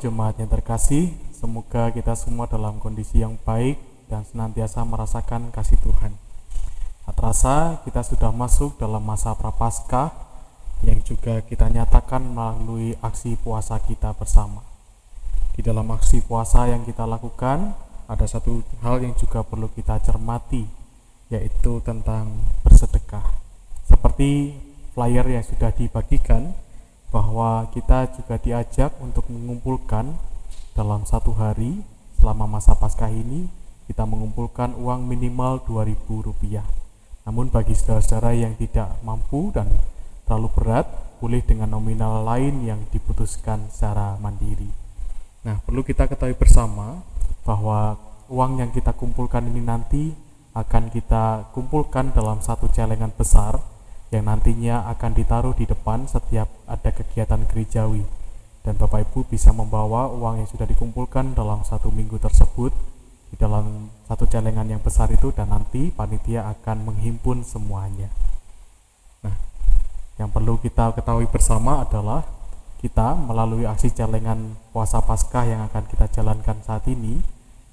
[0.00, 3.76] Jemaat yang terkasih, semoga kita semua dalam kondisi yang baik
[4.08, 6.16] dan senantiasa merasakan kasih Tuhan.
[7.12, 10.08] Terasa kita sudah masuk dalam masa prapaskah
[10.88, 14.64] yang juga kita nyatakan melalui aksi puasa kita bersama.
[15.52, 17.76] Di dalam aksi puasa yang kita lakukan,
[18.08, 20.64] ada satu hal yang juga perlu kita cermati,
[21.28, 23.36] yaitu tentang bersedekah.
[23.84, 24.56] Seperti
[24.96, 26.56] flyer yang sudah dibagikan,
[27.10, 30.14] bahwa kita juga diajak untuk mengumpulkan
[30.78, 31.82] dalam satu hari
[32.18, 33.50] selama masa Paskah ini
[33.90, 36.66] kita mengumpulkan uang minimal 2000 rupiah.
[37.26, 39.66] Namun bagi saudara-saudara yang tidak mampu dan
[40.24, 40.86] terlalu berat,
[41.18, 44.70] boleh dengan nominal lain yang diputuskan secara mandiri.
[45.42, 47.02] Nah, perlu kita ketahui bersama
[47.42, 47.98] bahwa
[48.30, 50.14] uang yang kita kumpulkan ini nanti
[50.54, 53.58] akan kita kumpulkan dalam satu celengan besar
[54.10, 58.02] yang nantinya akan ditaruh di depan setiap ada kegiatan gerejawi
[58.60, 62.74] dan Bapak Ibu bisa membawa uang yang sudah dikumpulkan dalam satu minggu tersebut
[63.30, 68.10] di dalam satu celengan yang besar itu dan nanti panitia akan menghimpun semuanya.
[69.24, 69.32] Nah,
[70.18, 72.26] yang perlu kita ketahui bersama adalah
[72.82, 77.22] kita melalui aksi celengan puasa Paskah yang akan kita jalankan saat ini,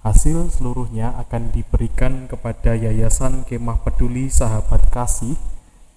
[0.05, 5.35] hasil seluruhnya akan diberikan kepada Yayasan Kemah Peduli Sahabat Kasih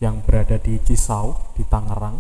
[0.01, 2.17] yang berada di Cisau di Tangerang.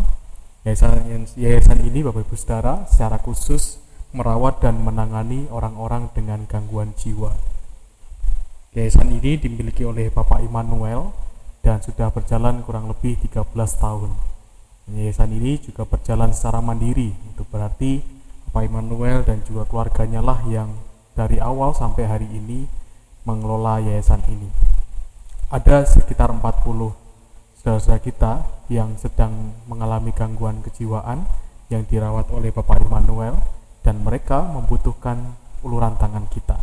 [0.68, 3.80] Yayasan, yayasan ini Bapak Ibu Saudara secara khusus
[4.12, 7.32] merawat dan menangani orang-orang dengan gangguan jiwa.
[8.76, 11.16] Yayasan ini dimiliki oleh Bapak Immanuel
[11.64, 14.12] dan sudah berjalan kurang lebih 13 tahun.
[14.92, 18.04] Yayasan ini juga berjalan secara mandiri, itu berarti
[18.52, 20.68] Bapak Immanuel dan juga keluarganya lah yang
[21.16, 22.68] dari awal sampai hari ini
[23.24, 24.52] mengelola yayasan ini.
[25.48, 27.09] Ada sekitar 40
[27.60, 28.32] saudara-saudara kita
[28.72, 31.28] yang sedang mengalami gangguan kejiwaan
[31.69, 33.37] yang dirawat oleh Bapak Immanuel
[33.84, 36.56] dan mereka membutuhkan uluran tangan kita.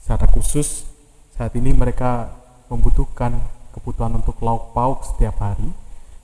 [0.00, 0.88] Secara khusus
[1.36, 2.32] saat ini mereka
[2.72, 3.44] membutuhkan
[3.76, 5.68] kebutuhan untuk lauk pauk setiap hari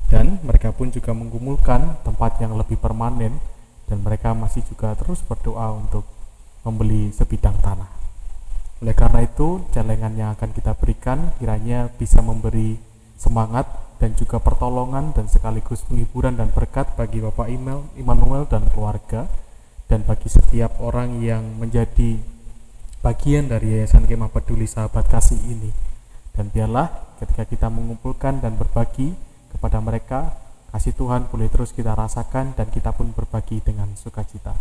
[0.09, 3.37] dan mereka pun juga menggumulkan tempat yang lebih permanen
[3.93, 6.09] dan mereka masih juga terus berdoa untuk
[6.65, 7.93] membeli sebidang tanah.
[8.81, 12.81] Oleh karena itu, celengan yang akan kita berikan kiranya bisa memberi
[13.21, 19.27] semangat dan juga pertolongan dan sekaligus penghiburan dan berkat bagi Bapak Email, Immanuel dan keluarga
[19.91, 22.19] dan bagi setiap orang yang menjadi
[23.03, 25.75] bagian dari Yayasan Kemah Peduli Sahabat Kasih ini.
[26.31, 29.11] Dan biarlah ketika kita mengumpulkan dan berbagi
[29.51, 30.39] kepada mereka,
[30.71, 34.55] kasih Tuhan boleh terus kita rasakan dan kita pun berbagi dengan sukacita.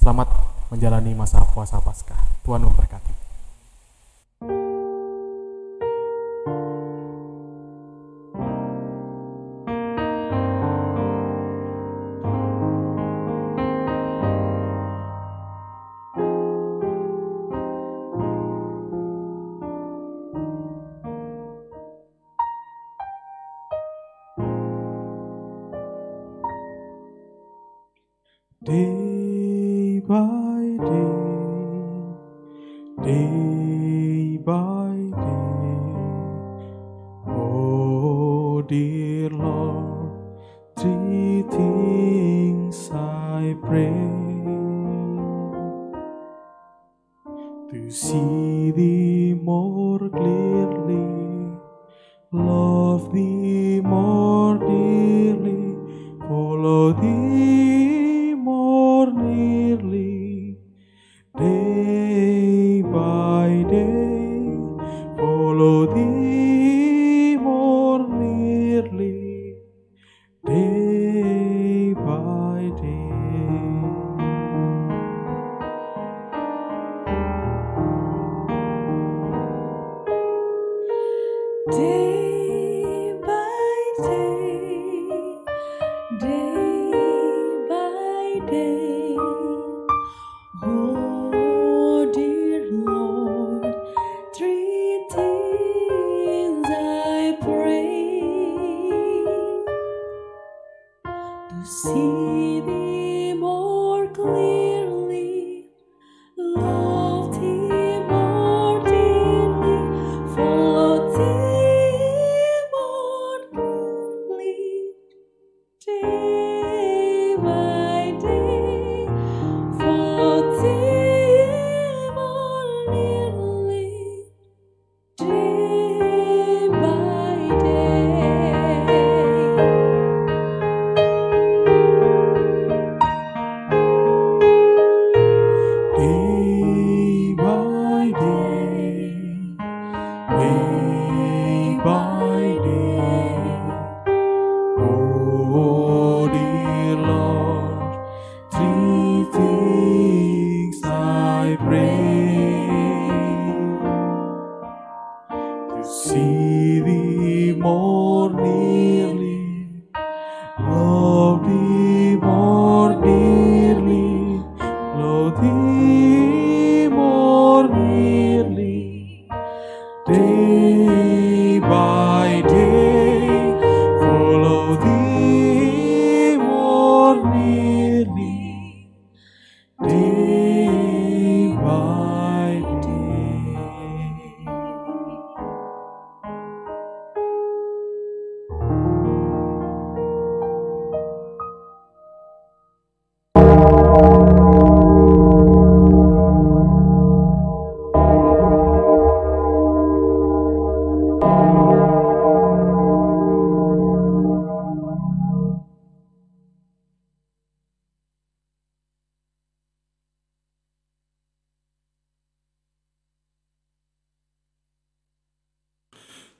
[0.00, 0.32] Selamat
[0.72, 2.40] menjalani masa puasa Paskah.
[2.46, 3.12] Tuhan memberkati.
[4.38, 4.67] Day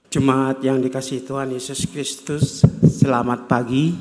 [0.09, 3.93] Jemaat yang dikasihi Tuhan Yesus Kristus, selamat pagi.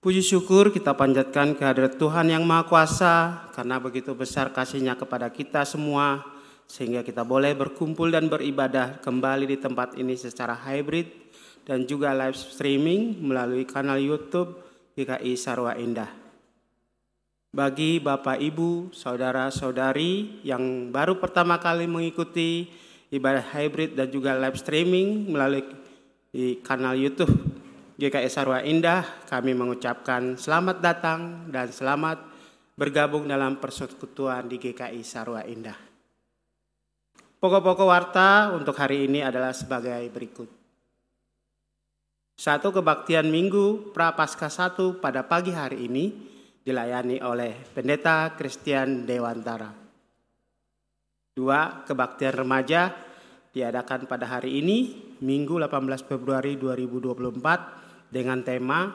[0.00, 5.68] Puji syukur kita panjatkan kehadirat Tuhan yang Maha Kuasa karena begitu besar kasihnya kepada kita
[5.68, 6.24] semua
[6.64, 11.04] sehingga kita boleh berkumpul dan beribadah kembali di tempat ini secara hybrid
[11.68, 14.56] dan juga live streaming melalui kanal YouTube
[14.96, 16.19] GKI Sarwa Indah.
[17.50, 22.70] Bagi Bapak Ibu, saudara-saudari yang baru pertama kali mengikuti
[23.10, 25.66] ibadah hybrid dan juga live streaming melalui
[26.30, 27.34] di kanal YouTube
[27.98, 32.22] GKI Sarwa Indah, kami mengucapkan selamat datang dan selamat
[32.78, 35.74] bergabung dalam persekutuan di GKI Sarwa Indah.
[37.42, 40.46] Pokok-pokok warta untuk hari ini adalah sebagai berikut.
[42.38, 46.29] Satu kebaktian Minggu Prapaskah satu pada pagi hari ini
[46.60, 49.72] dilayani oleh Pendeta Christian Dewantara.
[51.32, 52.92] Dua, kebaktian remaja
[53.50, 58.92] diadakan pada hari ini, Minggu 18 Februari 2024 dengan tema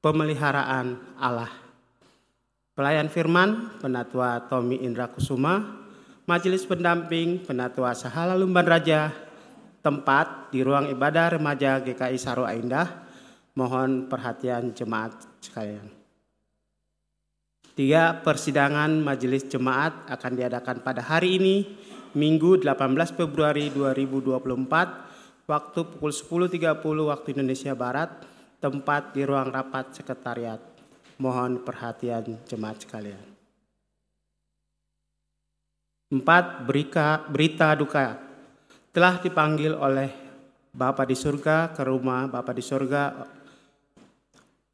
[0.00, 1.50] Pemeliharaan Allah.
[2.76, 5.82] Pelayan firman, Penatua Tommy Indra Kusuma,
[6.28, 9.08] Majelis Pendamping, Penatua Sahala Lumban Raja,
[9.80, 13.08] tempat di ruang ibadah remaja GKI Sarwa Indah.
[13.56, 15.95] Mohon perhatian jemaat sekalian.
[17.76, 21.76] Tiga persidangan majelis jemaat akan diadakan pada hari ini,
[22.16, 22.72] Minggu 18
[23.12, 26.72] Februari 2024, waktu pukul 10.30
[27.12, 28.24] waktu Indonesia Barat,
[28.64, 30.56] tempat di ruang rapat sekretariat.
[31.20, 33.20] Mohon perhatian jemaat sekalian.
[36.16, 38.16] Empat, berita, berita duka
[38.88, 40.08] telah dipanggil oleh
[40.72, 43.20] Bapa di surga ke rumah Bapa di surga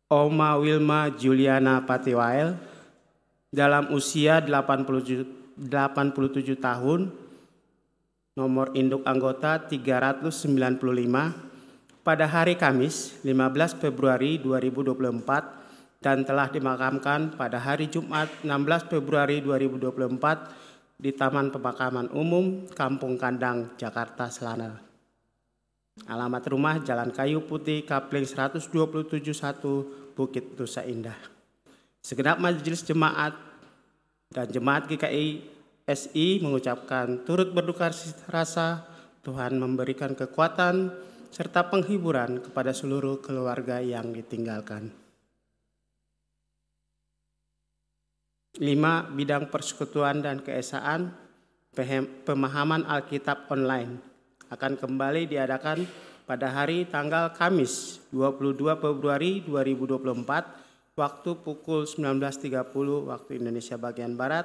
[0.07, 2.71] Oma Wilma Juliana Patiwael
[3.53, 5.29] dalam usia 87,
[5.61, 7.13] 87 tahun,
[8.33, 10.41] nomor induk anggota 395,
[12.01, 20.99] pada hari Kamis 15 Februari 2024 dan telah dimakamkan pada hari Jumat 16 Februari 2024
[20.99, 24.83] di Taman Pemakaman Umum Kampung Kandang, Jakarta Selatan.
[26.09, 28.73] Alamat rumah Jalan Kayu Putih, Kapling 127
[29.31, 31.32] 1, Bukit Nusa Indah.
[32.03, 33.39] Segenap majelis jemaat
[34.35, 35.47] dan jemaat GKI
[35.87, 37.95] SI mengucapkan turut berduka
[38.27, 38.83] rasa
[39.23, 40.91] Tuhan memberikan kekuatan
[41.31, 44.91] serta penghiburan kepada seluruh keluarga yang ditinggalkan.
[48.59, 51.15] Lima, bidang persekutuan dan keesaan,
[52.27, 53.97] pemahaman Alkitab online
[54.51, 55.87] akan kembali diadakan
[56.29, 60.62] pada hari tanggal Kamis 22 Februari 2024
[60.93, 64.45] waktu pukul 19.30 waktu Indonesia bagian Barat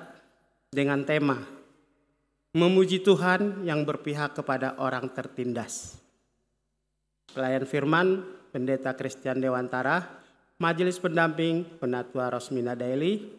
[0.71, 1.57] dengan tema
[2.57, 5.99] Memuji Tuhan yang berpihak kepada orang tertindas.
[7.29, 10.01] Pelayan firman Pendeta Christian Dewantara,
[10.57, 13.29] Majelis Pendamping Penatua Rosmina Daily,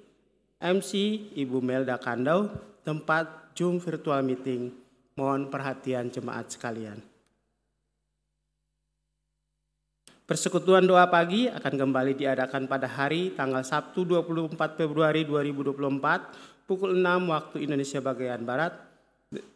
[0.62, 0.92] MC
[1.34, 2.52] Ibu Melda Kandau,
[2.86, 4.76] tempat Zoom virtual meeting.
[5.18, 7.02] Mohon perhatian jemaat sekalian.
[10.28, 17.32] Persekutuan doa pagi akan kembali diadakan pada hari tanggal Sabtu 24 Februari 2024 pukul 6
[17.32, 18.76] waktu Indonesia bagian Barat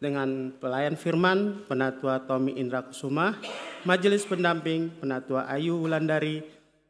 [0.01, 3.37] dengan pelayan firman Penatua Tommy Indra Kusuma,
[3.85, 6.41] Majelis Pendamping Penatua Ayu Wulandari,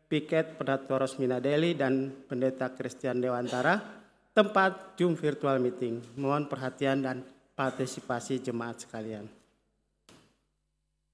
[0.07, 3.83] Piket Penatua Rosmina Deli dan Pendeta Christian Dewantara,
[4.31, 5.99] tempat Zoom virtual meeting.
[6.15, 7.27] Mohon perhatian dan
[7.59, 9.27] partisipasi jemaat sekalian.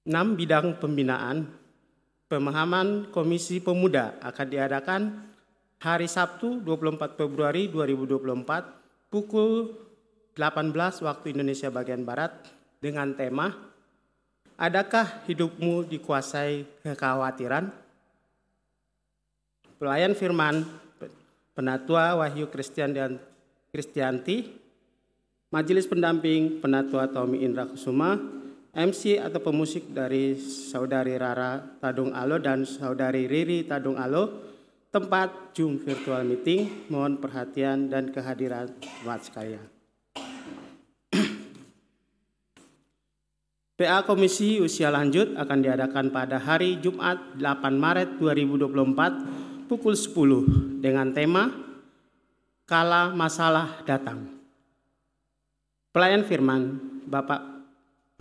[0.05, 1.58] 6 bidang pembinaan
[2.29, 5.01] pemahaman Komisi Pemuda akan diadakan
[5.81, 9.73] hari Sabtu 24 Februari 2024 pukul
[10.37, 12.31] 18 waktu Indonesia bagian Barat
[12.77, 13.69] dengan tema
[14.59, 17.71] Adakah hidupmu dikuasai kekhawatiran?
[19.79, 20.67] Pelayan firman
[21.55, 23.23] Penatua Wahyu Kristian dan
[23.71, 24.51] Kristianti,
[25.47, 28.19] Majelis Pendamping Penatua Tommy Indra Kusuma,
[28.69, 34.45] MC atau pemusik dari Saudari Rara Tadung Alo dan Saudari Riri Tadung Alo,
[34.93, 38.69] tempat Zoom virtual meeting, mohon perhatian dan kehadiran
[39.01, 39.65] jemaat sekalian.
[43.81, 51.09] PA Komisi Usia Lanjut akan diadakan pada hari Jumat 8 Maret 2024 pukul 10 dengan
[51.09, 51.49] tema
[52.69, 54.29] Kala Masalah Datang.
[55.89, 56.77] Pelayan firman
[57.09, 57.41] Bapak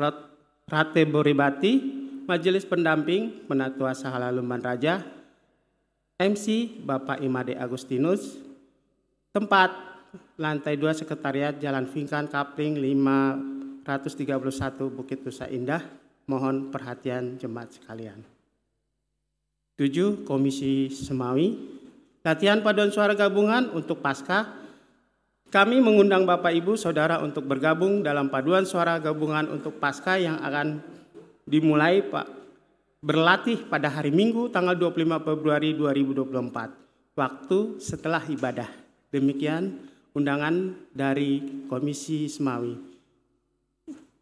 [0.01, 0.28] Rod
[0.69, 1.81] Rate Boribati,
[2.29, 5.01] Majelis Pendamping Penatua Sahala Lumban Raja,
[6.21, 8.37] MC Bapak Imade Agustinus,
[9.33, 9.73] tempat
[10.37, 15.81] lantai 2 Sekretariat Jalan Fingkan Kapling 5 131 Bukit Nusa Indah.
[16.29, 18.21] Mohon perhatian jemaat sekalian.
[19.81, 20.29] 7.
[20.29, 21.57] Komisi Semawi.
[22.21, 24.58] Latihan paduan suara gabungan untuk Paskah.
[25.49, 30.85] Kami mengundang Bapak Ibu Saudara untuk bergabung dalam paduan suara gabungan untuk Paskah yang akan
[31.49, 32.29] dimulai Pak
[33.01, 38.69] berlatih pada hari Minggu tanggal 25 Februari 2024 waktu setelah ibadah.
[39.09, 42.77] Demikian undangan dari Komisi Semawi.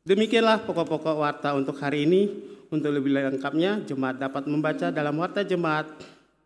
[0.07, 2.55] Demikianlah pokok-pokok warta untuk hari ini.
[2.67, 5.87] Untuk lebih lengkapnya, jemaat dapat membaca dalam warta jemaat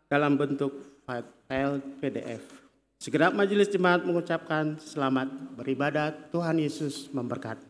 [0.05, 1.01] dalam bentuk
[1.49, 2.60] file PDF.
[3.01, 6.13] Segera majelis jemaat mengucapkan selamat beribadah.
[6.29, 7.70] Tuhan Yesus memberkati.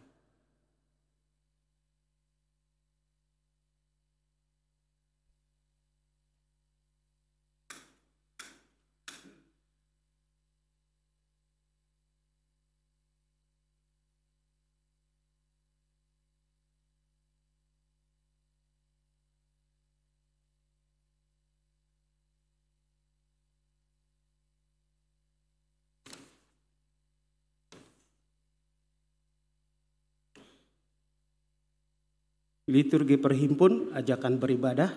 [32.70, 34.94] Liturgi Perhimpun, ajakan beribadah.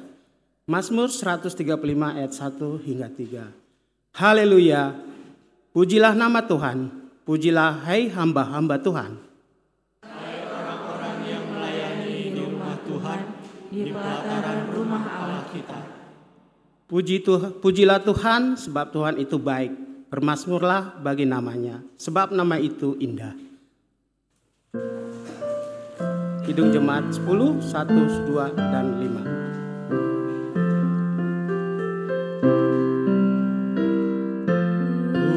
[0.70, 1.58] Mazmur 135
[2.14, 3.50] ayat 1 hingga 3.
[4.14, 4.94] Haleluya.
[5.74, 6.94] Pujilah nama Tuhan.
[7.26, 9.34] Pujilah hai hamba-hamba Tuhan.
[13.74, 15.80] di pelataran rumah Allah kita.
[16.86, 19.74] Puji Tuhan, pujilah Tuhan sebab Tuhan itu baik.
[20.14, 23.34] Bermasmurlah bagi namanya sebab nama itu indah.
[26.44, 29.24] Kidung Jemaat 10, 1, 2, dan 5.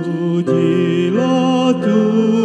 [0.03, 2.36] Pujilah Tuhan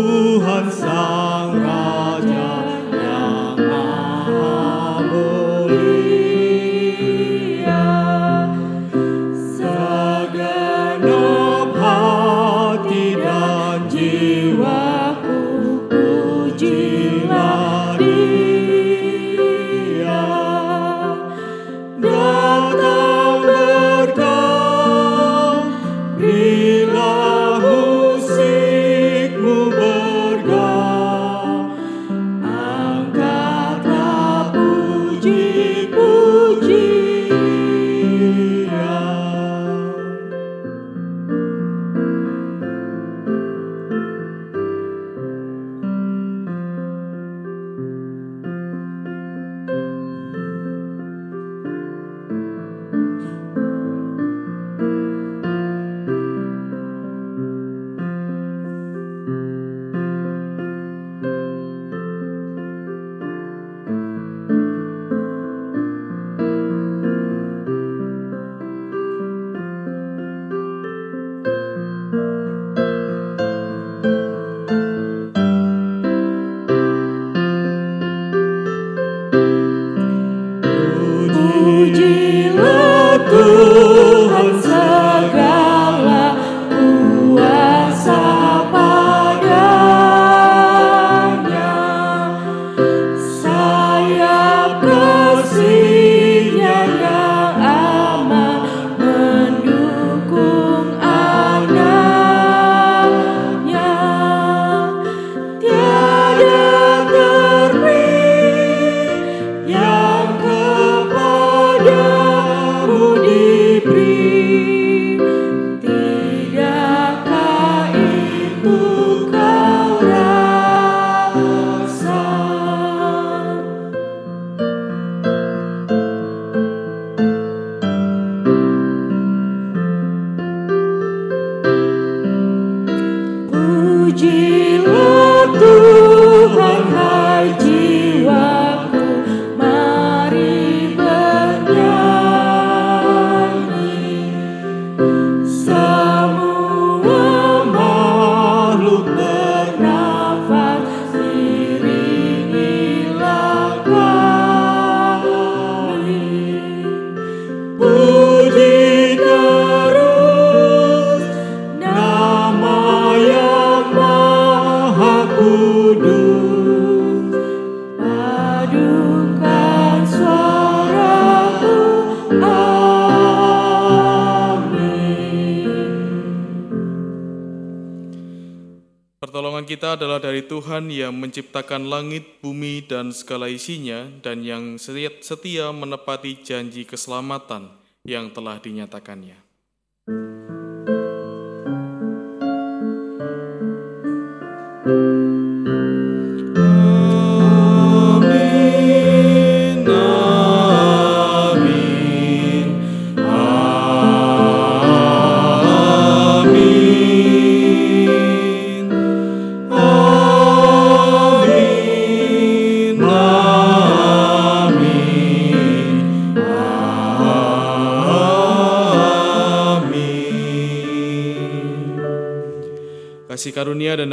[181.62, 187.70] menciptakan langit, bumi, dan segala isinya, dan yang setia menepati janji keselamatan
[188.02, 189.51] yang telah dinyatakannya.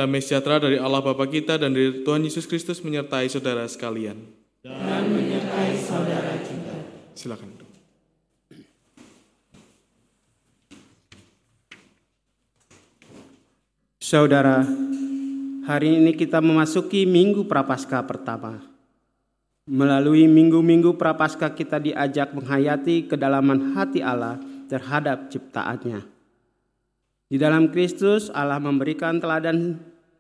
[0.09, 4.17] Damai sejahtera dari Allah Bapa kita dan dari Tuhan Yesus Kristus menyertai saudara sekalian.
[4.65, 6.75] Dan menyertai saudara juga.
[7.13, 7.61] Silakan.
[14.01, 14.65] Saudara,
[15.69, 18.65] hari ini kita memasuki Minggu Prapaskah pertama.
[19.69, 24.41] Melalui minggu-minggu Prapaskah kita diajak menghayati kedalaman hati Allah
[24.73, 26.01] terhadap ciptaannya.
[27.29, 29.77] Di dalam Kristus Allah memberikan teladan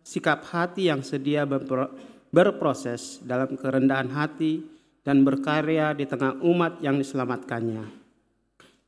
[0.08, 1.92] sikap hati yang sedia berpro-
[2.32, 4.64] berproses dalam kerendahan hati
[5.04, 7.84] dan berkarya di tengah umat yang diselamatkannya.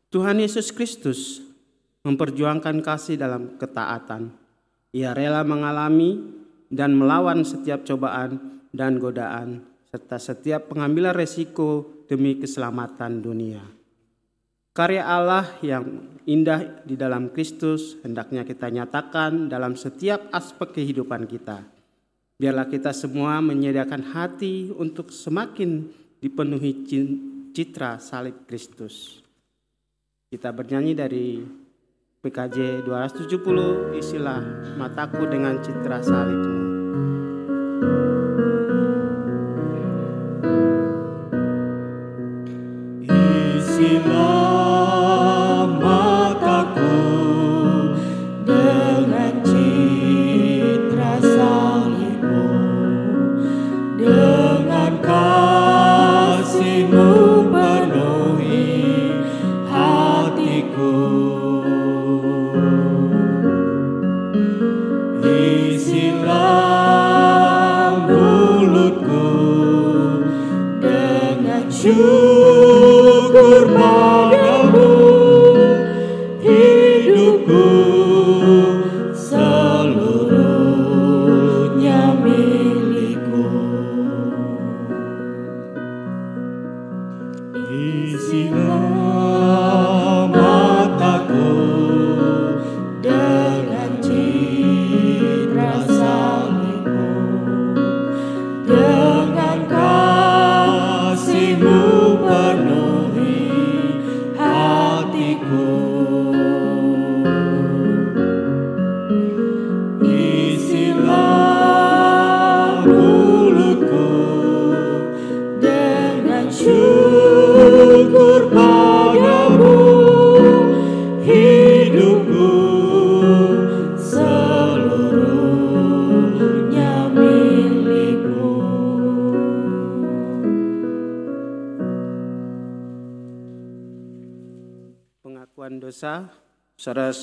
[0.08, 1.44] Tuhan Yesus Kristus
[2.08, 4.32] memperjuangkan kasih dalam ketaatan.
[4.96, 6.40] Ia rela mengalami
[6.72, 9.60] dan melawan setiap cobaan dan godaan,
[9.92, 13.79] serta setiap pengambilan resiko demi keselamatan dunia.
[14.70, 21.66] Karya Allah yang indah di dalam Kristus hendaknya kita nyatakan dalam setiap aspek kehidupan kita.
[22.38, 25.90] Biarlah kita semua menyediakan hati untuk semakin
[26.22, 26.86] dipenuhi
[27.50, 29.18] citra salib Kristus.
[30.30, 31.42] Kita bernyanyi dari
[32.22, 34.40] PKJ 270 isilah
[34.78, 36.69] mataku dengan citra salibmu.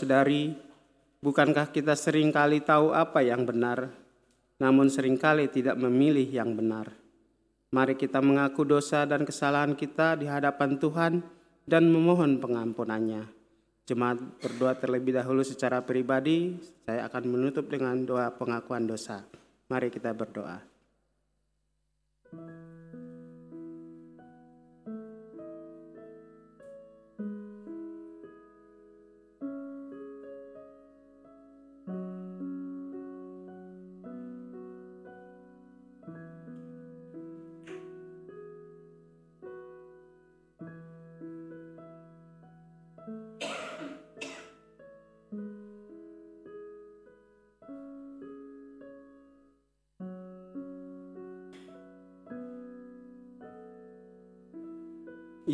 [0.07, 0.55] Saudara-saudari,
[1.19, 3.91] bukankah kita sering kali tahu apa yang benar,
[4.55, 6.95] namun sering kali tidak memilih yang benar.
[7.75, 11.19] Mari kita mengaku dosa dan kesalahan kita di hadapan Tuhan
[11.67, 13.27] dan memohon pengampunannya.
[13.83, 16.55] Jemaat berdoa terlebih dahulu secara pribadi,
[16.87, 19.27] saya akan menutup dengan doa pengakuan dosa.
[19.67, 20.76] Mari kita berdoa.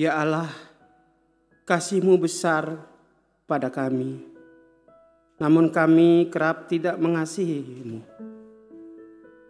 [0.04, 0.52] Ya Allah,
[1.63, 2.76] kasih-Mu besar
[3.48, 4.20] pada kami.
[5.39, 8.04] Namun kami kerap tidak mengasihi-Mu.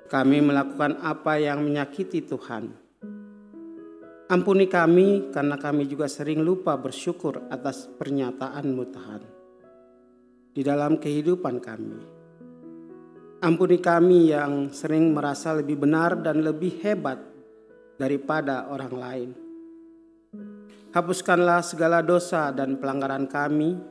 [0.05, 2.69] Kami melakukan apa yang menyakiti Tuhan.
[4.29, 9.21] Ampuni kami karena kami juga sering lupa bersyukur atas pernyataan-Mu Tuhan.
[10.53, 11.97] Di dalam kehidupan kami.
[13.41, 17.17] Ampuni kami yang sering merasa lebih benar dan lebih hebat
[17.97, 19.42] daripada orang lain.
[20.93, 23.81] Hapuskanlah segala dosa dan pelanggaran kami,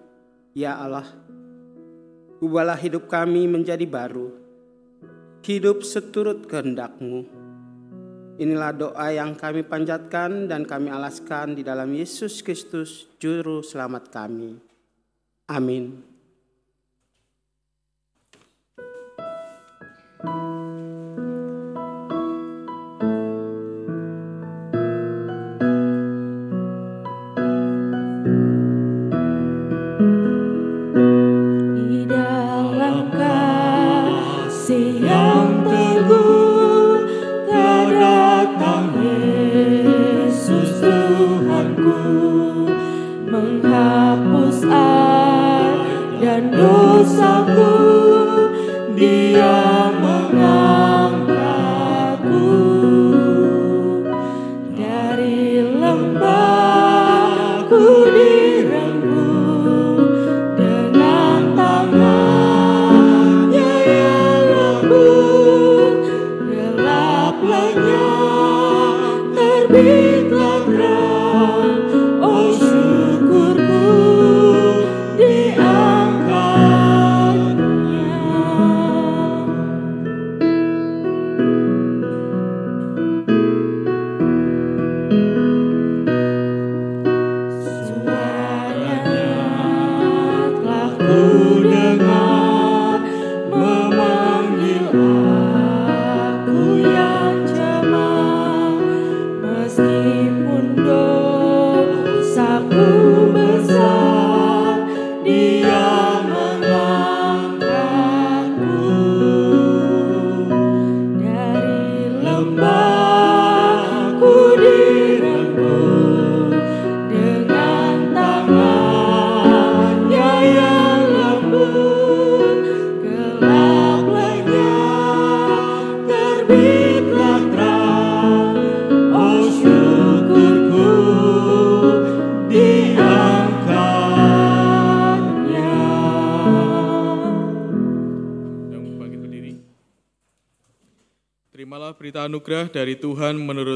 [0.55, 1.11] ya Allah.
[2.39, 4.31] Ubahlah hidup kami menjadi baru,
[5.43, 7.27] hidup seturut kehendak-Mu.
[8.39, 14.63] Inilah doa yang kami panjatkan dan kami alaskan di dalam Yesus Kristus, Juru Selamat kami.
[15.51, 16.07] Amin.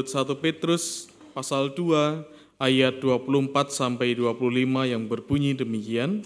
[0.07, 2.23] Menurut 1 Petrus pasal 2
[2.63, 6.23] ayat 24 sampai 25 yang berbunyi demikian.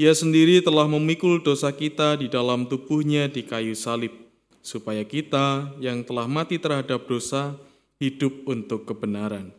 [0.00, 4.16] Ia sendiri telah memikul dosa kita di dalam tubuhnya di kayu salib,
[4.64, 7.52] supaya kita yang telah mati terhadap dosa
[8.00, 9.52] hidup untuk kebenaran.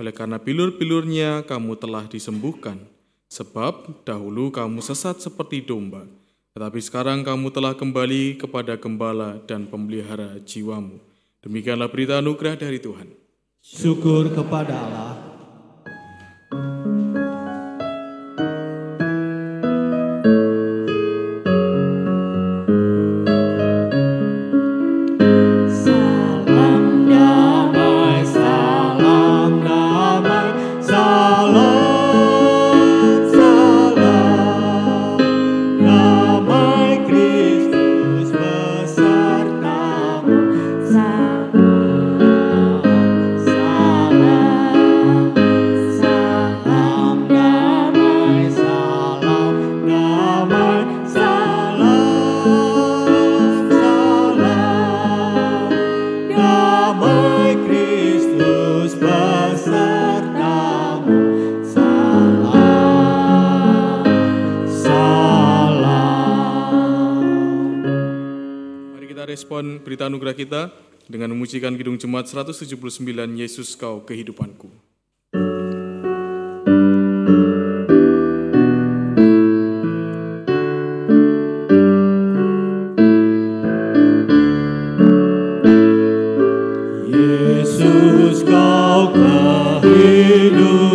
[0.00, 2.80] Oleh karena bilur-bilurnya kamu telah disembuhkan,
[3.28, 6.08] sebab dahulu kamu sesat seperti domba,
[6.56, 11.11] tetapi sekarang kamu telah kembali kepada gembala dan pemelihara jiwamu.
[11.42, 13.10] Demikianlah berita anugerah dari Tuhan.
[13.58, 15.31] Syukur kepada Allah.
[70.32, 70.62] Anugerah kita
[71.12, 72.72] dengan memujikan Kidung Jemaat 179
[73.36, 74.72] Yesus Kau Kehidupanku.
[87.12, 90.91] Yesus kau kehidupanku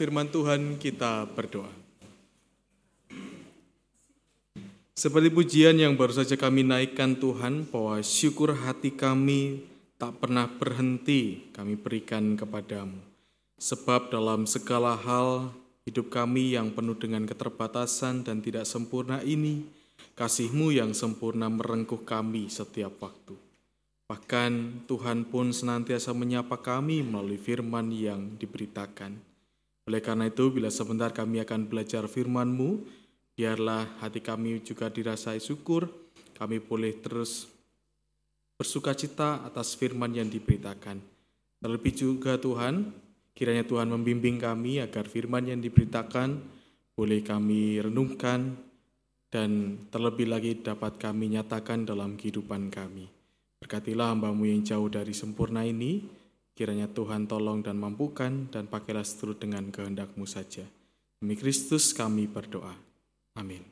[0.00, 1.68] firman Tuhan, kita berdoa.
[4.96, 9.60] Seperti pujian yang baru saja kami naikkan Tuhan, bahwa syukur hati kami
[10.00, 12.96] tak pernah berhenti kami berikan kepadamu.
[13.60, 15.52] Sebab dalam segala hal
[15.84, 19.68] hidup kami yang penuh dengan keterbatasan dan tidak sempurna ini,
[20.16, 23.36] kasihmu yang sempurna merengkuh kami setiap waktu.
[24.08, 29.29] Bahkan Tuhan pun senantiasa menyapa kami melalui firman yang diberitakan.
[29.90, 33.00] Oleh karena itu, bila sebentar kami akan belajar firman-Mu,
[33.40, 35.88] Biarlah hati kami juga dirasai syukur,
[36.36, 37.48] kami boleh terus
[38.60, 41.00] bersuka cita atas firman yang diberitakan.
[41.64, 42.92] Terlebih juga Tuhan,
[43.32, 46.36] kiranya Tuhan membimbing kami agar firman yang diberitakan
[46.92, 48.60] boleh kami renungkan
[49.32, 53.08] dan terlebih lagi dapat kami nyatakan dalam kehidupan kami.
[53.56, 56.04] Berkatilah hambamu yang jauh dari sempurna ini,
[56.58, 60.66] kiranya Tuhan tolong dan mampukan dan pakailah seturut dengan kehendakmu saja.
[61.20, 62.74] Demi Kristus kami berdoa.
[63.36, 63.62] Amin.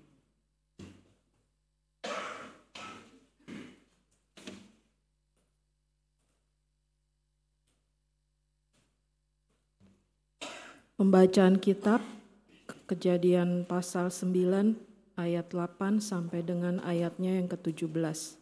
[10.98, 12.02] Pembacaan kitab
[12.88, 18.37] Kejadian pasal 9 ayat 8 sampai dengan ayatnya yang ke-17.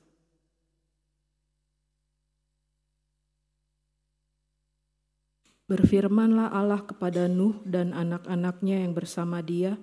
[5.67, 9.75] Berfirmanlah Allah kepada Nuh dan anak-anaknya yang bersama dia,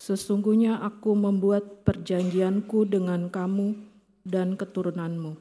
[0.00, 3.76] Sesungguhnya aku membuat perjanjianku dengan kamu
[4.24, 5.36] dan keturunanmu,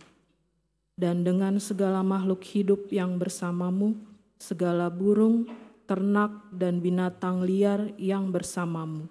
[0.99, 3.95] dan dengan segala makhluk hidup yang bersamamu,
[4.36, 5.47] segala burung,
[5.88, 9.08] ternak, dan binatang liar yang bersamamu,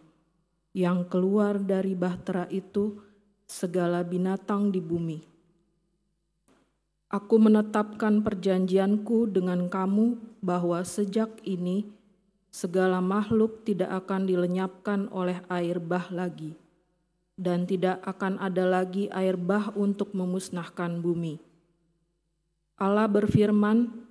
[0.77, 3.01] yang keluar dari bahtera itu,
[3.49, 5.28] segala binatang di bumi.
[7.09, 11.89] Aku menetapkan perjanjianku dengan kamu bahwa sejak ini
[12.53, 16.53] segala makhluk tidak akan dilenyapkan oleh air bah lagi,
[17.41, 21.41] dan tidak akan ada lagi air bah untuk memusnahkan bumi.
[22.77, 24.09] Allah berfirman,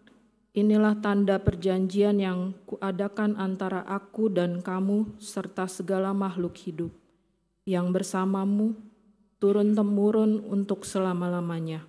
[0.57, 6.89] Inilah tanda perjanjian yang kuadakan antara aku dan kamu serta segala makhluk hidup
[7.61, 8.73] yang bersamamu
[9.37, 11.85] turun-temurun untuk selama-lamanya.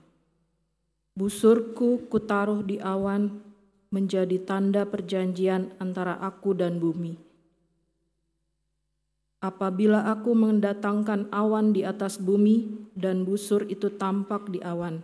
[1.18, 3.42] Busurku kutaruh di awan
[3.90, 7.18] menjadi tanda perjanjian antara aku dan bumi.
[9.42, 15.02] Apabila aku mendatangkan awan di atas bumi dan busur itu tampak di awan,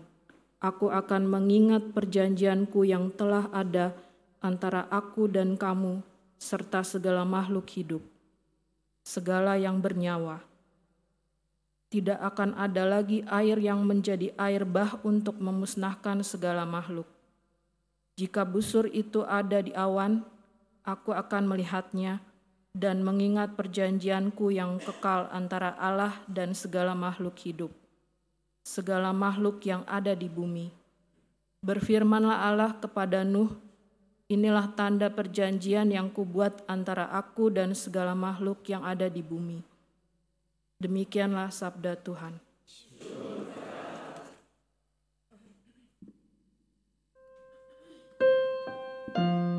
[0.62, 3.90] aku akan mengingat perjanjianku yang telah ada
[4.38, 5.98] antara aku dan kamu
[6.38, 8.07] serta segala makhluk hidup,
[9.03, 10.54] segala yang bernyawa.
[11.88, 17.07] Tidak akan ada lagi air yang menjadi air bah untuk memusnahkan segala makhluk
[18.14, 20.23] jika busur itu ada di awan,
[20.87, 22.23] aku akan melihatnya
[22.70, 27.75] dan mengingat perjanjianku yang kekal antara Allah dan segala makhluk hidup,
[28.62, 30.70] segala makhluk yang ada di bumi.
[31.66, 33.51] Berfirmanlah Allah kepada Nuh,
[34.31, 39.74] inilah tanda perjanjian yang kubuat antara aku dan segala makhluk yang ada di bumi.
[40.83, 42.39] Demikianlah sabda Tuhan.
[49.15, 49.54] Tunjukkanlah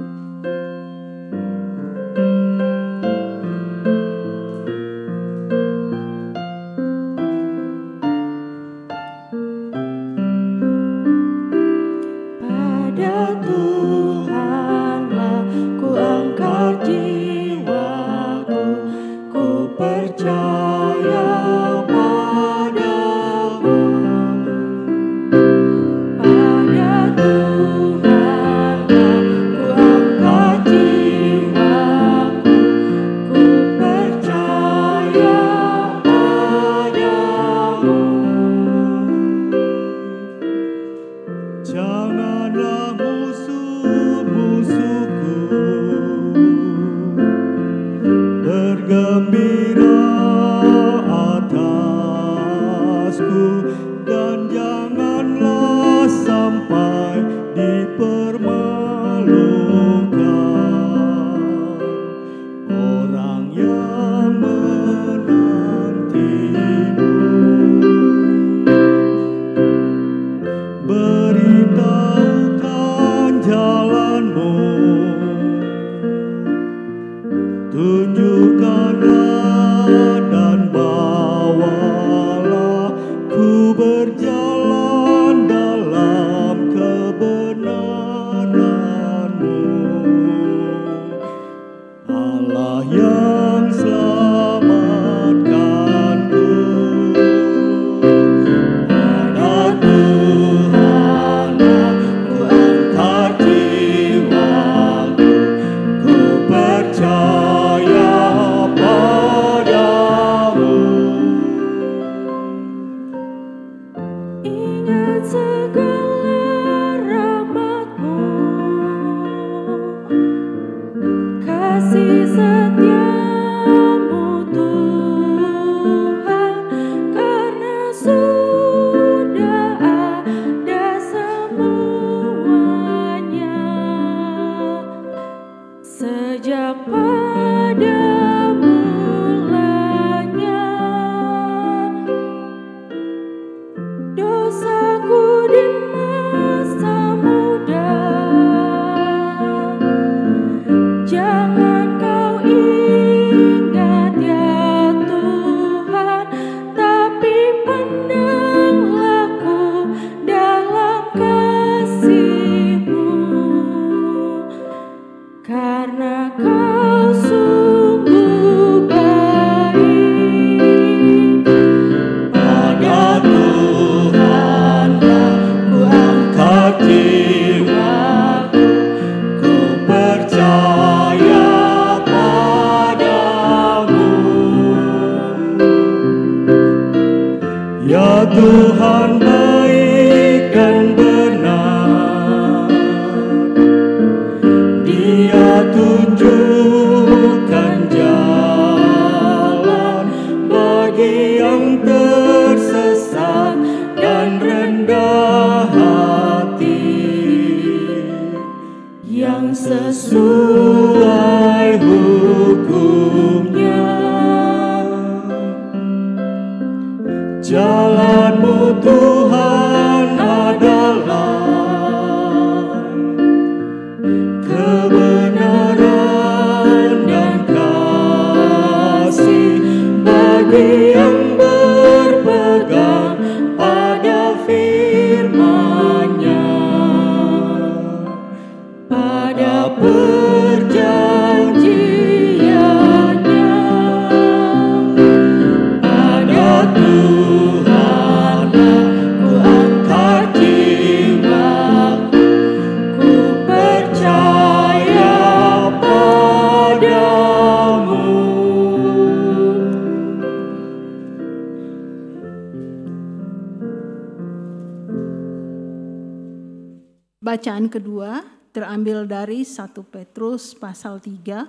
[270.76, 271.48] pasal 3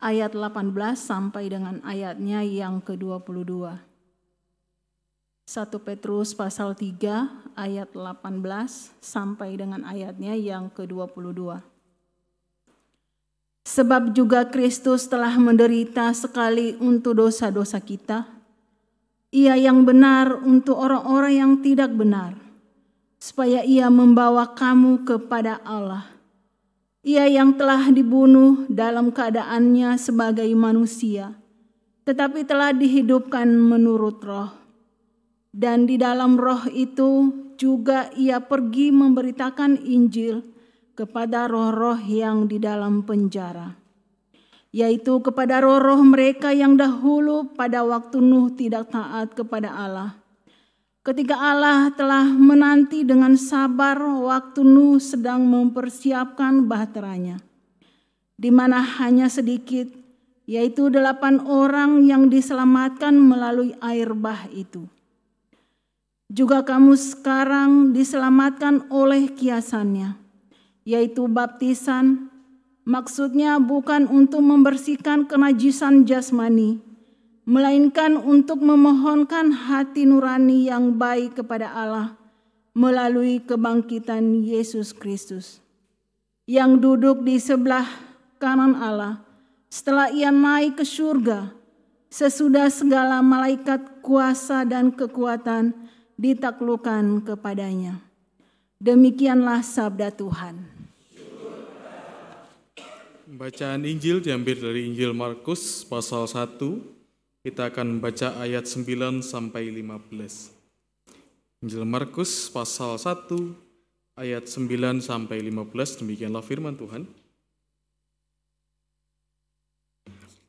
[0.00, 3.76] ayat 18 sampai dengan ayatnya yang ke-22.
[5.44, 8.40] 1 Petrus pasal 3 ayat 18
[9.04, 11.60] sampai dengan ayatnya yang ke-22.
[13.68, 18.24] Sebab juga Kristus telah menderita sekali untuk dosa-dosa kita.
[19.28, 22.32] Ia yang benar untuk orang-orang yang tidak benar
[23.20, 26.17] supaya ia membawa kamu kepada Allah.
[27.06, 31.38] Ia yang telah dibunuh dalam keadaannya sebagai manusia,
[32.02, 34.50] tetapi telah dihidupkan menurut roh.
[35.54, 40.42] Dan di dalam roh itu juga ia pergi memberitakan Injil
[40.98, 43.78] kepada roh-roh yang di dalam penjara,
[44.74, 50.18] yaitu kepada roh-roh mereka yang dahulu pada waktu Nuh tidak taat kepada Allah
[51.08, 57.40] Ketika Allah telah menanti dengan sabar waktu Nuh sedang mempersiapkan bahteranya,
[58.36, 59.88] di mana hanya sedikit,
[60.44, 64.84] yaitu delapan orang yang diselamatkan melalui air bah itu.
[66.28, 70.12] Juga kamu sekarang diselamatkan oleh kiasannya,
[70.84, 72.28] yaitu baptisan,
[72.84, 76.84] maksudnya bukan untuk membersihkan kenajisan jasmani,
[77.48, 82.12] melainkan untuk memohonkan hati nurani yang baik kepada Allah
[82.76, 85.64] melalui kebangkitan Yesus Kristus
[86.44, 87.88] yang duduk di sebelah
[88.36, 89.24] kanan Allah
[89.72, 91.48] setelah ia naik ke surga
[92.12, 95.72] sesudah segala malaikat kuasa dan kekuatan
[96.20, 97.96] ditaklukkan kepadanya.
[98.76, 100.68] Demikianlah sabda Tuhan.
[103.28, 106.97] Bacaan Injil diambil dari Injil Markus pasal 1
[107.48, 111.64] kita akan membaca ayat 9 sampai 15.
[111.64, 117.08] Injil Markus pasal 1 ayat 9 sampai 15 demikianlah firman Tuhan.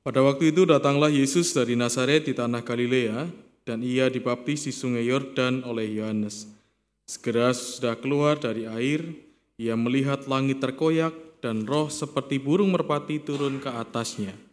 [0.04, 3.32] Pada waktu itu datanglah Yesus dari Nazaret di tanah Galilea
[3.64, 6.52] dan ia dibaptis di sungai Yordan oleh Yohanes.
[7.08, 9.08] Segera sudah keluar dari air,
[9.56, 14.49] ia melihat langit terkoyak dan roh seperti burung merpati turun ke atasnya.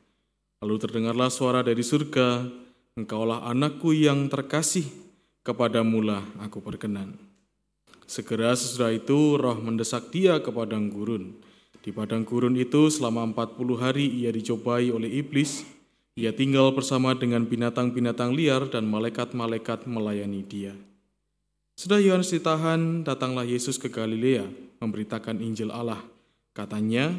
[0.65, 2.49] Lalu terdengarlah suara dari surga,
[2.97, 4.89] Engkaulah anakku yang terkasih,
[5.45, 7.13] kepadamulah aku berkenan.
[8.09, 11.37] Segera sesudah itu roh mendesak dia ke padang gurun.
[11.85, 15.69] Di padang gurun itu selama 40 hari ia dicobai oleh iblis.
[16.17, 20.73] Ia tinggal bersama dengan binatang-binatang liar dan malaikat-malaikat melayani dia.
[21.77, 24.49] Sudah Yohanes ditahan, datanglah Yesus ke Galilea
[24.81, 26.01] memberitakan Injil Allah.
[26.57, 27.13] Katanya,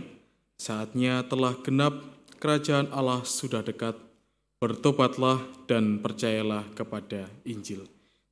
[0.57, 3.97] saatnya telah genap kerajaan Allah sudah dekat,
[4.61, 7.85] bertobatlah dan percayalah kepada Injil.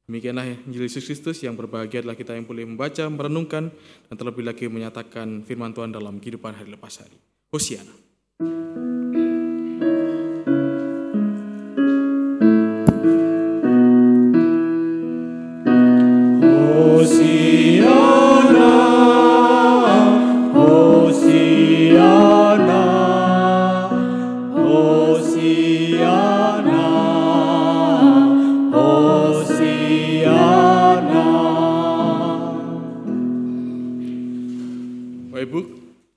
[0.05, 3.73] Demikianlah Injil Yesus Kristus yang berbahagia adalah kita yang boleh membaca, merenungkan,
[4.05, 7.17] dan terlebih lagi menyatakan firman Tuhan dalam kehidupan hari lepas hari.
[7.49, 7.89] Hosiana.
[7.89, 8.94] Hosiana,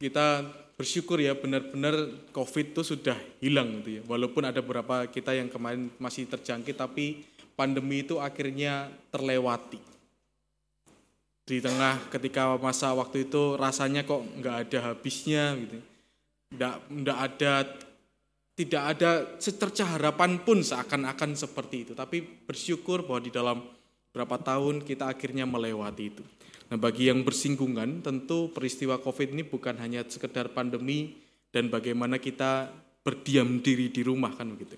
[0.08, 0.42] kita
[0.78, 4.02] bersyukur ya benar-benar COVID itu sudah hilang gitu ya.
[4.06, 7.26] Walaupun ada beberapa kita yang kemarin masih terjangkit tapi
[7.58, 9.82] pandemi itu akhirnya terlewati.
[11.48, 15.78] Di tengah ketika masa waktu itu rasanya kok nggak ada habisnya gitu.
[16.54, 17.52] Nggak, nggak ada
[18.58, 21.92] tidak ada secerca harapan pun seakan-akan seperti itu.
[21.98, 23.58] Tapi bersyukur bahwa di dalam
[24.14, 26.24] berapa tahun kita akhirnya melewati itu.
[26.68, 31.16] Nah bagi yang bersinggungan tentu peristiwa COVID ini bukan hanya sekedar pandemi
[31.48, 32.68] dan bagaimana kita
[33.00, 34.76] berdiam diri di rumah kan begitu.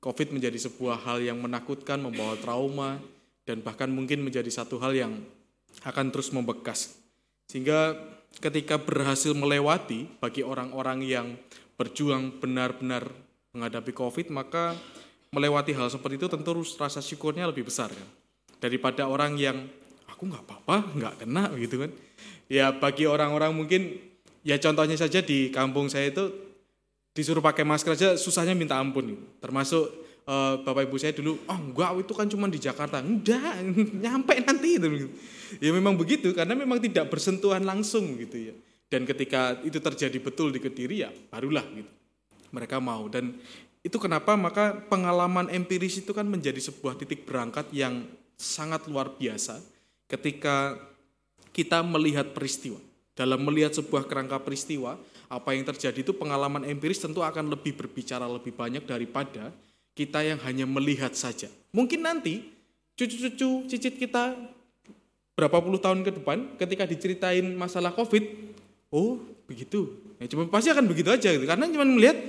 [0.00, 2.96] COVID menjadi sebuah hal yang menakutkan, membawa trauma,
[3.44, 5.12] dan bahkan mungkin menjadi satu hal yang
[5.84, 6.96] akan terus membekas.
[7.50, 7.98] Sehingga
[8.40, 11.26] ketika berhasil melewati bagi orang-orang yang
[11.76, 13.10] berjuang benar-benar
[13.52, 14.72] menghadapi COVID, maka
[15.34, 18.08] melewati hal seperti itu tentu rasa syukurnya lebih besar kan.
[18.58, 19.66] Daripada orang yang
[20.18, 21.90] aku nggak apa-apa, nggak kena gitu kan.
[22.50, 24.02] Ya bagi orang-orang mungkin
[24.42, 26.34] ya contohnya saja di kampung saya itu
[27.14, 29.14] disuruh pakai masker aja susahnya minta ampun.
[29.38, 29.86] Termasuk
[30.26, 32.98] uh, bapak ibu saya dulu, oh enggak itu kan cuma di Jakarta.
[32.98, 33.62] Enggak,
[34.02, 35.06] nyampe nanti itu.
[35.62, 38.54] Ya memang begitu karena memang tidak bersentuhan langsung gitu ya.
[38.90, 41.92] Dan ketika itu terjadi betul di Kediri ya barulah gitu.
[42.50, 43.38] Mereka mau dan
[43.86, 48.02] itu kenapa maka pengalaman empiris itu kan menjadi sebuah titik berangkat yang
[48.34, 49.77] sangat luar biasa
[50.08, 50.80] ketika
[51.52, 52.80] kita melihat peristiwa.
[53.18, 54.94] Dalam melihat sebuah kerangka peristiwa,
[55.26, 59.50] apa yang terjadi itu pengalaman empiris tentu akan lebih berbicara lebih banyak daripada
[59.98, 61.50] kita yang hanya melihat saja.
[61.74, 62.46] Mungkin nanti
[62.94, 64.38] cucu-cucu cicit kita
[65.34, 68.54] berapa puluh tahun ke depan ketika diceritain masalah COVID,
[68.94, 69.18] oh
[69.50, 69.98] begitu.
[70.22, 71.42] Ya cuma pasti akan begitu aja gitu.
[71.42, 72.22] Karena cuma melihat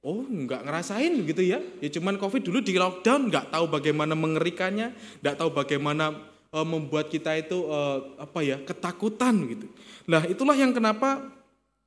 [0.00, 1.60] oh nggak ngerasain gitu ya.
[1.84, 7.10] Ya cuman COVID dulu di lockdown nggak tahu bagaimana mengerikannya, nggak tahu bagaimana uh, membuat
[7.10, 9.66] kita itu uh, apa ya ketakutan gitu.
[10.06, 11.26] Nah itulah yang kenapa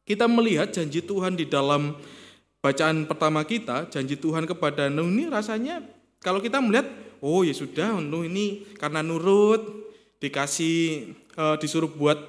[0.04, 1.96] kita melihat janji Tuhan di dalam
[2.60, 5.80] bacaan pertama kita, janji Tuhan kepada Nuh ini rasanya
[6.20, 6.92] kalau kita melihat,
[7.24, 9.88] oh ya sudah Nuh ini karena nurut
[10.20, 12.20] dikasih uh, disuruh buat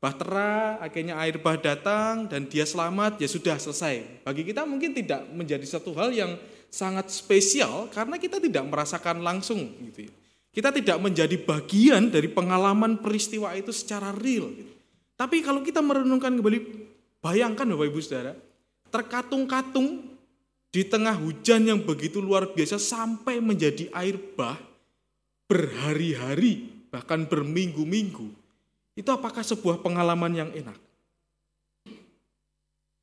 [0.00, 4.22] bahtera, akhirnya air bah datang dan dia selamat, ya sudah selesai.
[4.22, 6.36] Bagi kita mungkin tidak menjadi satu hal yang
[6.70, 10.12] sangat spesial karena kita tidak merasakan langsung gitu ya.
[10.56, 14.48] Kita tidak menjadi bagian dari pengalaman peristiwa itu secara real.
[14.56, 14.72] Gitu.
[15.12, 16.58] Tapi kalau kita merenungkan kembali,
[17.20, 18.32] bayangkan Bapak Ibu Saudara,
[18.88, 20.16] terkatung-katung
[20.72, 24.56] di tengah hujan yang begitu luar biasa sampai menjadi air bah
[25.44, 28.32] berhari-hari, bahkan berminggu-minggu.
[28.96, 30.80] Itu apakah sebuah pengalaman yang enak?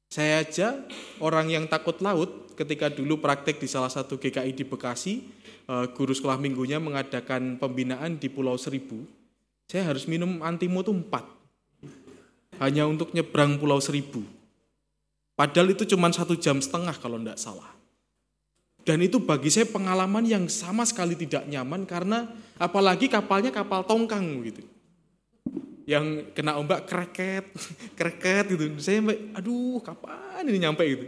[0.10, 0.78] Saya aja
[1.22, 5.14] orang yang takut laut ketika dulu praktek di salah satu GKI di Bekasi,
[5.64, 9.08] Eh, guru sekolah minggunya mengadakan pembinaan di Pulau Seribu,
[9.64, 11.24] saya harus minum antimo itu empat.
[12.60, 14.28] Hanya untuk nyebrang Pulau Seribu.
[15.40, 17.72] Padahal itu cuma satu jam setengah kalau tidak salah.
[18.84, 22.28] Dan itu bagi saya pengalaman yang sama sekali tidak nyaman karena
[22.60, 24.68] apalagi kapalnya kapal tongkang gitu.
[25.88, 27.48] Yang kena ombak kreket,
[28.00, 28.68] kreket gitu.
[28.84, 29.00] Saya
[29.32, 31.08] aduh kapan ini nyampe gitu.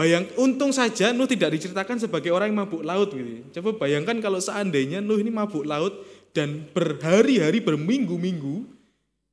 [0.00, 3.44] Bayang, untung saja Nuh tidak diceritakan sebagai orang yang mabuk laut gitu.
[3.60, 5.92] Coba bayangkan kalau seandainya Nuh ini mabuk laut
[6.32, 8.64] dan berhari-hari berminggu-minggu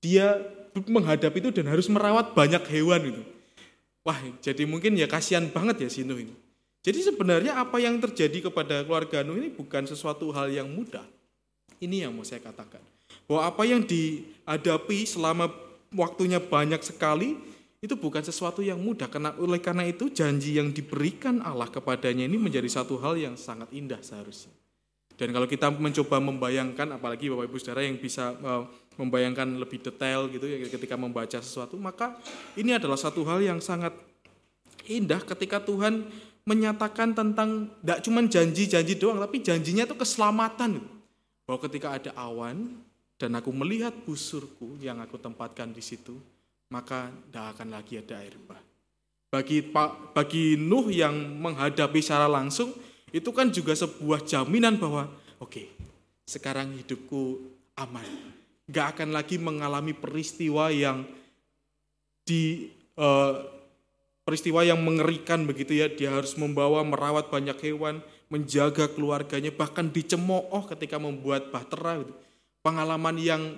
[0.03, 0.43] dia
[0.91, 3.23] menghadap itu dan harus merawat banyak hewan itu.
[4.03, 6.35] Wah, jadi mungkin ya kasihan banget ya si Nuh ini.
[6.83, 11.07] Jadi sebenarnya apa yang terjadi kepada keluarga Nuh ini bukan sesuatu hal yang mudah.
[11.79, 12.83] Ini yang mau saya katakan.
[13.23, 15.47] Bahwa apa yang dihadapi selama
[15.95, 17.39] waktunya banyak sekali
[17.87, 22.35] itu bukan sesuatu yang mudah karena oleh karena itu janji yang diberikan Allah kepadanya ini
[22.35, 24.51] menjadi satu hal yang sangat indah seharusnya.
[25.17, 28.69] Dan kalau kita mencoba membayangkan apalagi Bapak Ibu Saudara yang bisa uh,
[29.01, 32.13] membayangkan lebih detail gitu ya ketika membaca sesuatu, maka
[32.53, 33.97] ini adalah satu hal yang sangat
[34.85, 36.05] indah ketika Tuhan
[36.45, 40.85] menyatakan tentang tidak cuma janji-janji doang tapi janjinya itu keselamatan.
[41.49, 42.77] Bahwa ketika ada awan
[43.17, 46.21] dan aku melihat busurku yang aku tempatkan di situ,
[46.71, 48.61] maka tidak akan lagi ada air bah.
[49.27, 49.59] Bagi
[50.15, 52.71] bagi Nuh yang menghadapi secara langsung
[53.11, 55.07] itu kan juga sebuah jaminan bahwa
[55.39, 55.67] oke okay,
[56.27, 57.39] sekarang hidupku
[57.79, 58.07] aman,
[58.67, 61.07] gak akan lagi mengalami peristiwa yang
[62.27, 62.67] di
[62.99, 63.47] uh,
[64.27, 70.67] peristiwa yang mengerikan begitu ya dia harus membawa merawat banyak hewan menjaga keluarganya bahkan dicemooh
[70.67, 72.11] ketika membuat bahtera gitu.
[72.59, 73.55] pengalaman yang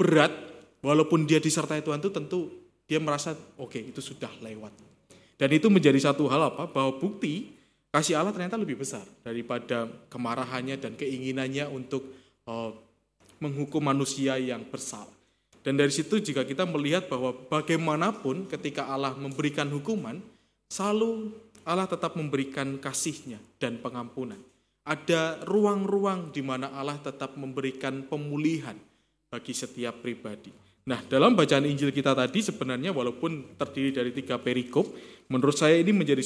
[0.00, 0.32] berat
[0.80, 2.40] walaupun dia disertai Tuhan itu tentu
[2.86, 4.72] dia merasa oke okay, itu sudah lewat.
[5.36, 6.64] Dan itu menjadi satu hal apa?
[6.70, 7.52] Bahwa bukti
[7.92, 12.04] kasih Allah ternyata lebih besar daripada kemarahannya dan keinginannya untuk
[12.48, 12.72] uh,
[13.40, 15.12] menghukum manusia yang bersalah.
[15.60, 20.22] Dan dari situ jika kita melihat bahwa bagaimanapun ketika Allah memberikan hukuman,
[20.70, 21.34] selalu
[21.66, 24.38] Allah tetap memberikan kasihnya dan pengampunan.
[24.86, 28.78] ada ruang-ruang di mana Allah tetap memberikan pemulihan
[29.26, 30.54] bagi setiap pribadi.
[30.86, 34.86] Nah, dalam bacaan Injil kita tadi sebenarnya walaupun terdiri dari tiga perikop,
[35.26, 36.22] menurut saya ini menjadi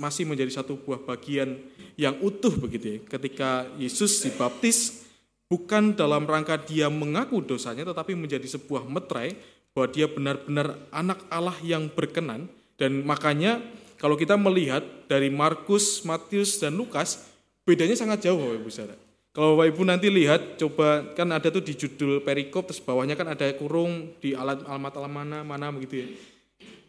[0.00, 1.60] masih menjadi satu buah bagian
[2.00, 2.98] yang utuh begitu ya.
[3.04, 5.04] Ketika Yesus dibaptis
[5.52, 9.36] bukan dalam rangka dia mengaku dosanya tetapi menjadi sebuah metrai
[9.76, 12.48] bahwa dia benar-benar anak Allah yang berkenan
[12.80, 13.60] dan makanya
[14.00, 17.28] kalau kita melihat dari Markus, Matius dan Lukas
[17.68, 19.07] bedanya sangat jauh Bapak Ibu Saudara.
[19.38, 23.30] Kalau Bapak Ibu nanti lihat, coba kan ada tuh di judul perikop, terus bawahnya kan
[23.30, 26.06] ada kurung di alat alamat alamat mana mana begitu ya.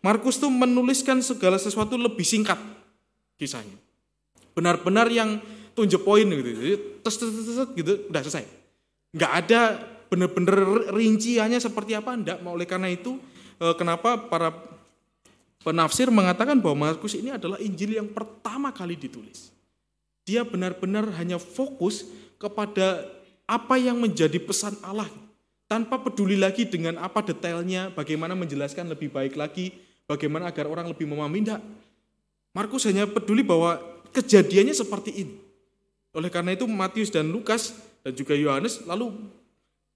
[0.02, 2.58] Markus tuh menuliskan segala sesuatu lebih singkat
[3.38, 3.78] kisahnya.
[4.58, 5.38] Benar-benar yang
[5.78, 6.50] tunjuk poin gitu.
[6.50, 6.76] Jadi
[7.06, 8.50] tes tes tes gitu udah selesai.
[9.14, 9.62] Nggak ada
[10.10, 12.42] benar-benar rinciannya seperti apa enggak.
[12.42, 13.22] Oleh karena itu
[13.62, 14.58] eh, kenapa para
[15.62, 19.54] penafsir mengatakan bahwa Markus ini adalah Injil yang pertama kali ditulis.
[20.26, 22.10] Dia benar-benar hanya fokus
[22.40, 23.04] kepada
[23.44, 25.12] apa yang menjadi pesan Allah
[25.70, 29.76] tanpa peduli lagi dengan apa detailnya, bagaimana menjelaskan lebih baik lagi,
[30.10, 31.46] bagaimana agar orang lebih memahami.
[31.46, 31.62] Tidak.
[32.58, 33.78] Markus hanya peduli bahwa
[34.10, 35.36] kejadiannya seperti ini.
[36.18, 39.14] Oleh karena itu Matius dan Lukas dan juga Yohanes lalu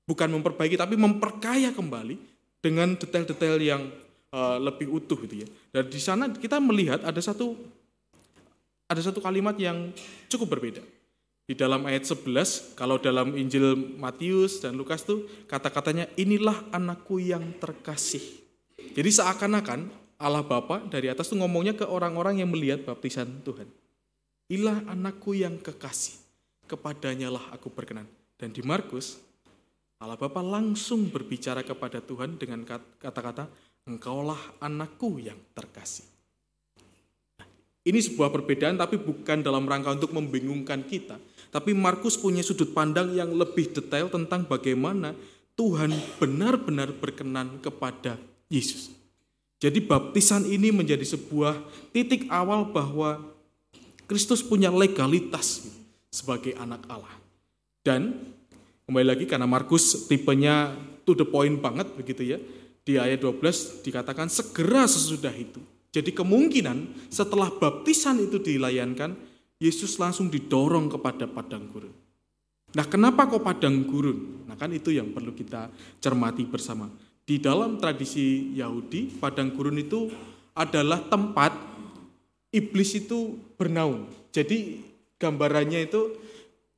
[0.05, 2.21] bukan memperbaiki tapi memperkaya kembali
[2.61, 3.81] dengan detail-detail yang
[4.29, 5.47] uh, lebih utuh gitu ya.
[5.73, 7.57] Dan di sana kita melihat ada satu
[8.85, 9.89] ada satu kalimat yang
[10.29, 10.85] cukup berbeda.
[11.43, 17.43] Di dalam ayat 11, kalau dalam Injil Matius dan Lukas tuh kata-katanya inilah anakku yang
[17.59, 18.23] terkasih.
[18.95, 19.91] Jadi seakan-akan
[20.23, 23.67] Allah Bapa dari atas tuh ngomongnya ke orang-orang yang melihat baptisan Tuhan.
[24.47, 26.15] Inilah anakku yang kekasih,
[26.63, 28.07] kepadanya lah aku berkenan.
[28.39, 29.19] Dan di Markus,
[29.99, 32.63] Allah Bapa langsung berbicara kepada Tuhan dengan
[32.99, 33.51] kata-kata,
[33.83, 36.07] engkaulah anakku yang terkasih.
[37.35, 37.47] Nah,
[37.83, 41.19] ini sebuah perbedaan tapi bukan dalam rangka untuk membingungkan kita,
[41.53, 45.13] tapi Markus punya sudut pandang yang lebih detail tentang bagaimana
[45.53, 48.17] Tuhan benar-benar berkenan kepada
[48.49, 48.89] Yesus.
[49.61, 51.55] Jadi baptisan ini menjadi sebuah
[51.93, 53.21] titik awal bahwa
[54.09, 55.69] Kristus punya legalitas
[56.09, 57.15] sebagai anak Allah.
[57.85, 58.17] Dan
[58.89, 60.73] kembali lagi karena Markus tipenya
[61.05, 62.41] to the point banget begitu ya.
[62.83, 65.61] Di ayat 12 dikatakan segera sesudah itu.
[65.93, 69.15] Jadi kemungkinan setelah baptisan itu dilayankan,
[69.63, 71.95] Yesus langsung didorong kepada padang gurun.
[72.75, 74.43] Nah, kenapa kok padang gurun?
[74.43, 75.71] Nah, kan itu yang perlu kita
[76.03, 76.91] cermati bersama.
[77.23, 80.11] Di dalam tradisi Yahudi, padang gurun itu
[80.51, 81.55] adalah tempat
[82.51, 84.11] iblis itu bernaung.
[84.35, 84.83] Jadi
[85.15, 86.11] gambarannya itu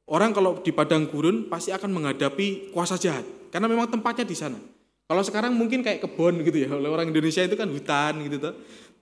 [0.05, 4.59] orang kalau di padang gurun pasti akan menghadapi kuasa jahat karena memang tempatnya di sana.
[5.05, 6.69] Kalau sekarang mungkin kayak kebun gitu ya.
[6.73, 8.53] Oleh orang Indonesia itu kan hutan gitu tuh.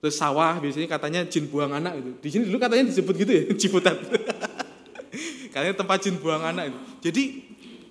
[0.04, 2.10] Terus sawah biasanya katanya jin buang anak gitu.
[2.20, 3.96] Di sini dulu katanya disebut gitu ya, Ciputat.
[5.48, 6.78] katanya tempat jin buang anak itu.
[7.08, 7.22] Jadi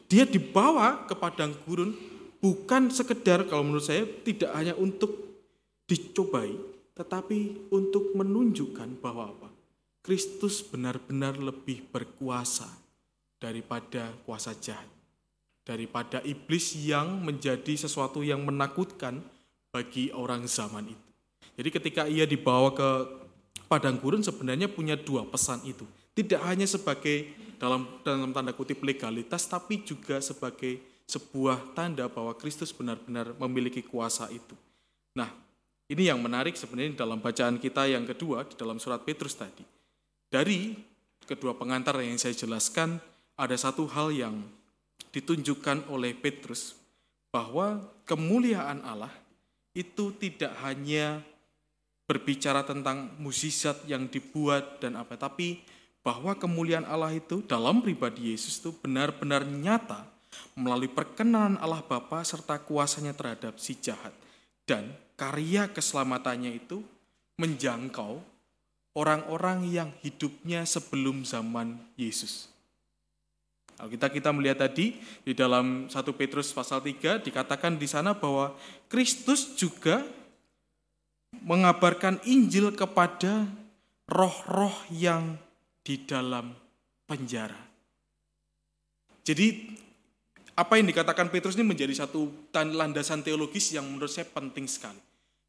[0.05, 1.97] dia dibawa ke padang gurun
[2.37, 5.09] bukan sekedar kalau menurut saya tidak hanya untuk
[5.89, 6.53] dicobai,
[6.93, 9.49] tetapi untuk menunjukkan bahwa apa?
[10.05, 12.69] Kristus benar-benar lebih berkuasa
[13.41, 14.85] daripada kuasa jahat.
[15.65, 19.17] Daripada iblis yang menjadi sesuatu yang menakutkan
[19.73, 21.12] bagi orang zaman itu.
[21.53, 22.89] Jadi ketika ia dibawa ke
[23.69, 25.85] padang gurun sebenarnya punya dua pesan itu.
[26.13, 30.77] Tidak hanya sebagai dalam dalam tanda kutip legalitas tapi juga sebagai
[31.09, 34.53] sebuah tanda bahwa Kristus benar-benar memiliki kuasa itu.
[35.13, 35.29] Nah,
[35.89, 39.61] ini yang menarik sebenarnya dalam bacaan kita yang kedua di dalam surat Petrus tadi.
[40.29, 40.73] Dari
[41.25, 42.97] kedua pengantar yang saya jelaskan,
[43.37, 44.41] ada satu hal yang
[45.13, 46.73] ditunjukkan oleh Petrus
[47.29, 49.13] bahwa kemuliaan Allah
[49.73, 51.21] itu tidak hanya
[52.03, 55.63] berbicara tentang musisat yang dibuat dan apa, tapi
[56.03, 60.03] bahwa kemuliaan Allah itu dalam pribadi Yesus itu benar-benar nyata
[60.59, 64.11] melalui perkenanan Allah Bapa serta kuasanya terhadap si jahat
[64.67, 66.83] dan karya keselamatannya itu
[67.39, 68.19] menjangkau
[68.93, 72.51] orang-orang yang hidupnya sebelum zaman Yesus.
[73.73, 78.53] Kalau kita kita melihat tadi di dalam 1 Petrus pasal 3 dikatakan di sana bahwa
[78.85, 80.05] Kristus juga
[81.41, 83.49] mengabarkan Injil kepada
[84.05, 85.35] roh-roh yang
[85.81, 86.53] di dalam
[87.09, 87.57] penjara.
[89.23, 89.73] Jadi
[90.53, 95.01] apa yang dikatakan Petrus ini menjadi satu landasan teologis yang menurut saya penting sekali.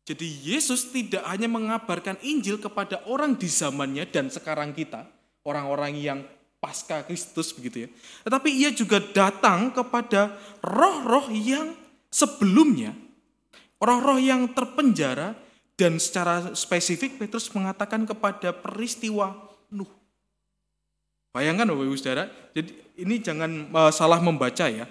[0.05, 5.09] Jadi Yesus tidak hanya mengabarkan Injil kepada orang di zamannya dan sekarang kita,
[5.49, 6.21] orang-orang yang
[6.61, 7.89] pasca Kristus begitu ya.
[8.25, 11.73] Tetapi ia juga datang kepada roh-roh yang
[12.13, 12.93] sebelumnya,
[13.81, 15.44] roh-roh yang terpenjara
[15.75, 19.35] dan secara spesifik Petrus mengatakan kepada peristiwa
[19.75, 19.91] Nuh.
[21.35, 24.87] Bayangkan Bapak Ibu Saudara, jadi ini jangan uh, salah membaca ya.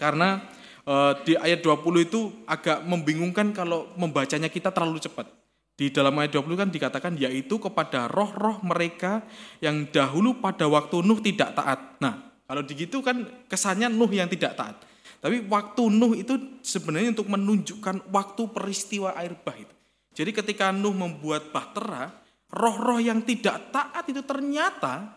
[0.00, 0.40] Karena
[0.88, 5.28] uh, di ayat 20 itu agak membingungkan kalau membacanya kita terlalu cepat.
[5.76, 9.20] Di dalam ayat 20 kan dikatakan yaitu kepada roh-roh mereka
[9.60, 12.00] yang dahulu pada waktu Nuh tidak taat.
[12.00, 14.80] Nah, kalau begitu kan kesannya Nuh yang tidak taat.
[15.20, 19.75] Tapi waktu Nuh itu sebenarnya untuk menunjukkan waktu peristiwa air bah itu.
[20.16, 22.08] Jadi ketika Nuh membuat bahtera,
[22.48, 25.12] roh-roh yang tidak taat itu ternyata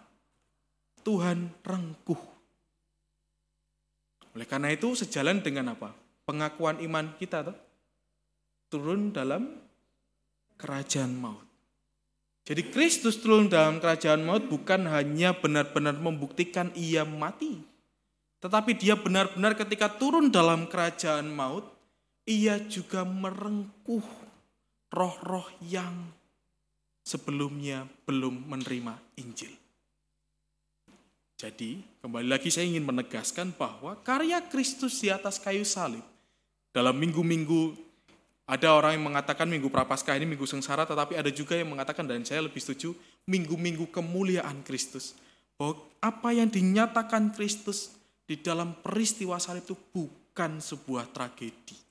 [1.08, 2.20] Tuhan rengkuh.
[4.36, 5.96] Oleh karena itu sejalan dengan apa?
[6.28, 7.58] Pengakuan iman kita tuh
[8.68, 9.56] turun dalam
[10.60, 11.48] kerajaan maut.
[12.44, 17.62] Jadi Kristus turun dalam kerajaan maut bukan hanya benar-benar membuktikan ia mati,
[18.44, 21.66] tetapi dia benar-benar ketika turun dalam kerajaan maut,
[22.26, 24.29] ia juga merengkuh
[24.90, 25.94] roh-roh yang
[27.06, 29.54] sebelumnya belum menerima Injil.
[31.40, 36.04] Jadi, kembali lagi saya ingin menegaskan bahwa karya Kristus di atas kayu salib
[36.76, 37.90] dalam minggu-minggu
[38.50, 42.26] ada orang yang mengatakan minggu prapaskah ini minggu sengsara, tetapi ada juga yang mengatakan dan
[42.26, 42.98] saya lebih setuju
[43.30, 45.14] minggu-minggu kemuliaan Kristus.
[45.54, 47.94] Bahwa apa yang dinyatakan Kristus
[48.26, 51.89] di dalam peristiwa salib itu bukan sebuah tragedi.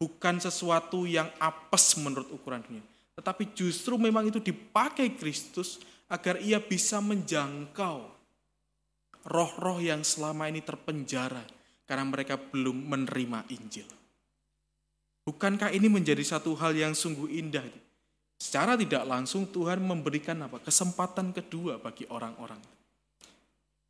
[0.00, 2.80] Bukan sesuatu yang apes menurut ukuran dunia.
[3.20, 5.76] Tetapi justru memang itu dipakai Kristus
[6.08, 8.08] agar ia bisa menjangkau
[9.28, 11.44] roh-roh yang selama ini terpenjara
[11.84, 13.88] karena mereka belum menerima Injil.
[15.28, 17.66] Bukankah ini menjadi satu hal yang sungguh indah?
[18.40, 20.64] Secara tidak langsung Tuhan memberikan apa?
[20.64, 22.58] Kesempatan kedua bagi orang-orang.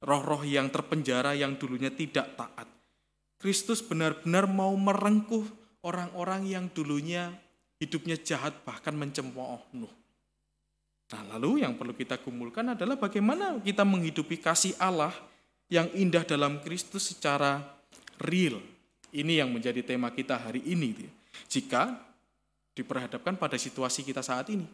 [0.02, 2.66] Roh-roh yang terpenjara yang dulunya tidak taat.
[3.38, 7.32] Kristus benar-benar mau merengkuh orang-orang yang dulunya
[7.80, 9.92] hidupnya jahat bahkan mencemooh Nuh.
[11.10, 15.10] Nah, lalu yang perlu kita kumpulkan adalah bagaimana kita menghidupi kasih Allah
[15.66, 17.58] yang indah dalam Kristus secara
[18.22, 18.62] real.
[19.10, 20.94] Ini yang menjadi tema kita hari ini.
[21.50, 21.98] Jika
[22.78, 24.66] diperhadapkan pada situasi kita saat ini.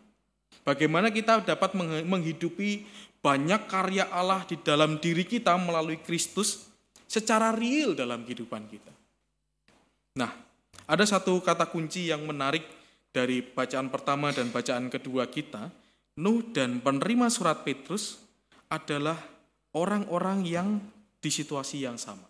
[0.61, 1.73] Bagaimana kita dapat
[2.05, 2.85] menghidupi
[3.25, 6.69] banyak karya Allah di dalam diri kita melalui Kristus
[7.09, 8.93] secara real dalam kehidupan kita.
[10.21, 10.46] Nah,
[10.85, 12.63] ada satu kata kunci yang menarik
[13.09, 15.73] dari bacaan pertama dan bacaan kedua kita,
[16.17, 18.21] Nuh dan penerima surat Petrus
[18.73, 19.21] adalah
[19.77, 20.81] orang-orang yang
[21.21, 22.25] di situasi yang sama,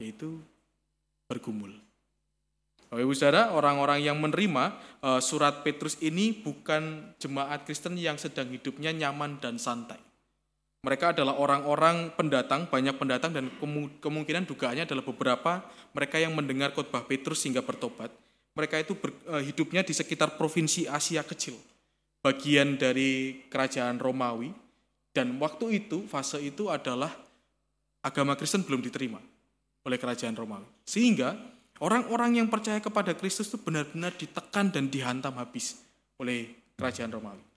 [0.00, 0.40] yaitu
[1.28, 1.72] bergumul.
[2.92, 8.52] Bapak Ibu Saudara, orang-orang yang menerima uh, surat Petrus ini bukan jemaat Kristen yang sedang
[8.52, 9.96] hidupnya nyaman dan santai.
[10.82, 13.46] Mereka adalah orang-orang pendatang, banyak pendatang dan
[14.02, 15.62] kemungkinan dugaannya adalah beberapa
[15.94, 18.10] mereka yang mendengar khotbah Petrus sehingga bertobat.
[18.58, 21.54] Mereka itu ber, uh, hidupnya di sekitar provinsi Asia kecil
[22.18, 24.50] bagian dari kerajaan Romawi
[25.14, 27.14] dan waktu itu fase itu adalah
[28.02, 29.22] agama Kristen belum diterima
[29.86, 30.66] oleh kerajaan Romawi.
[30.82, 31.38] Sehingga
[31.78, 35.78] orang-orang yang percaya kepada Kristus itu benar-benar ditekan dan dihantam habis
[36.18, 37.51] oleh kerajaan Romawi.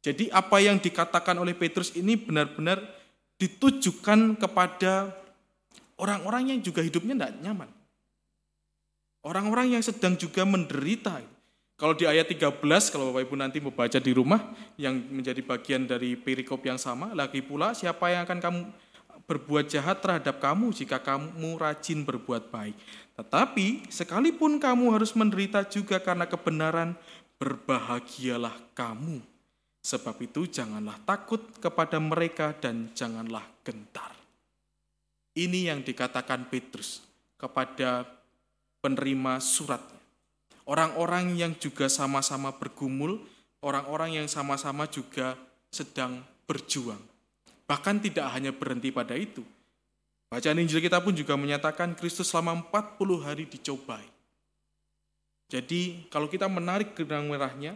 [0.00, 2.80] Jadi apa yang dikatakan oleh Petrus ini benar-benar
[3.36, 5.12] ditujukan kepada
[6.00, 7.70] orang-orang yang juga hidupnya tidak nyaman.
[9.20, 11.20] Orang-orang yang sedang juga menderita.
[11.76, 12.60] Kalau di ayat 13,
[12.92, 14.40] kalau Bapak Ibu nanti membaca di rumah,
[14.80, 18.60] yang menjadi bagian dari perikop yang sama, lagi pula siapa yang akan kamu
[19.28, 22.76] berbuat jahat terhadap kamu jika kamu rajin berbuat baik.
[23.16, 26.96] Tetapi sekalipun kamu harus menderita juga karena kebenaran,
[27.36, 29.20] berbahagialah kamu.
[29.80, 34.12] Sebab itu janganlah takut kepada mereka dan janganlah gentar.
[35.32, 37.00] Ini yang dikatakan Petrus
[37.40, 38.04] kepada
[38.84, 40.00] penerima suratnya
[40.70, 43.18] orang-orang yang juga sama-sama bergumul,
[43.66, 45.34] orang-orang yang sama-sama juga
[45.74, 47.02] sedang berjuang.
[47.66, 49.42] Bahkan tidak hanya berhenti pada itu.
[50.30, 54.06] Bacaan Injil kita pun juga menyatakan Kristus selama 40 hari dicobai.
[55.50, 57.74] Jadi kalau kita menarik gedang merahnya,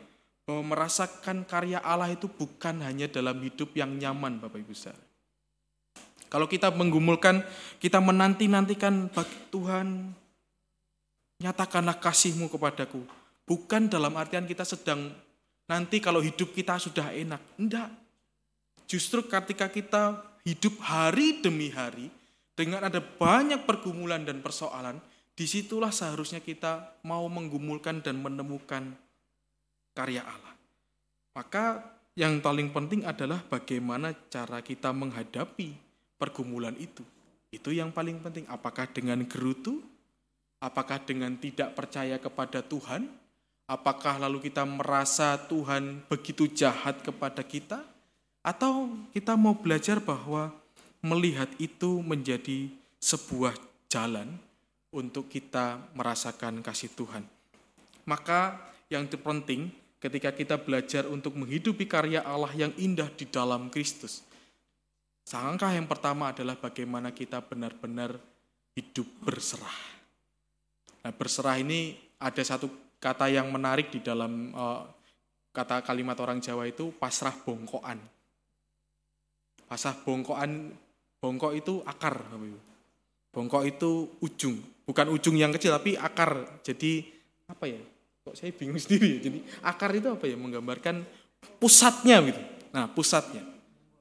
[0.48, 5.00] merasakan karya Allah itu bukan hanya dalam hidup yang nyaman Bapak Ibu Saudara.
[6.28, 7.46] Kalau kita menggumulkan,
[7.78, 10.12] kita menanti-nantikan bagi Tuhan,
[11.40, 13.00] nyatakanlah kasihmu kepadaku.
[13.46, 15.14] Bukan dalam artian kita sedang
[15.70, 17.40] nanti kalau hidup kita sudah enak.
[17.56, 17.88] Enggak.
[18.90, 22.12] Justru ketika kita hidup hari demi hari,
[22.52, 25.00] dengan ada banyak pergumulan dan persoalan,
[25.34, 28.94] di situlah seharusnya kita mau menggumulkan dan menemukan
[29.94, 30.54] karya Allah.
[31.34, 31.80] Maka
[32.18, 35.74] yang paling penting adalah bagaimana cara kita menghadapi
[36.18, 37.02] pergumulan itu.
[37.54, 38.46] Itu yang paling penting.
[38.50, 39.82] Apakah dengan gerutu
[40.64, 43.04] Apakah dengan tidak percaya kepada Tuhan?
[43.68, 47.84] Apakah lalu kita merasa Tuhan begitu jahat kepada kita?
[48.40, 50.56] Atau kita mau belajar bahwa
[51.04, 53.52] melihat itu menjadi sebuah
[53.92, 54.40] jalan
[54.88, 57.28] untuk kita merasakan kasih Tuhan.
[58.08, 58.56] Maka
[58.88, 59.68] yang terpenting
[60.04, 64.20] ketika kita belajar untuk menghidupi karya Allah yang indah di dalam Kristus.
[65.24, 68.12] Sangka yang pertama adalah bagaimana kita benar-benar
[68.76, 69.80] hidup berserah.
[71.00, 72.68] Nah, berserah ini ada satu
[73.00, 74.84] kata yang menarik di dalam uh,
[75.56, 77.96] kata kalimat orang Jawa itu pasrah bongkoan.
[79.64, 80.68] Pasrah bongkoan,
[81.16, 82.28] bongkok itu akar.
[83.32, 86.60] Bongkok itu ujung, bukan ujung yang kecil tapi akar.
[86.60, 87.08] Jadi
[87.48, 87.93] apa ya?
[88.24, 90.36] Kok saya bingung sendiri jadi akar itu apa ya?
[90.40, 91.04] Menggambarkan
[91.60, 92.40] pusatnya gitu.
[92.72, 93.44] Nah pusatnya.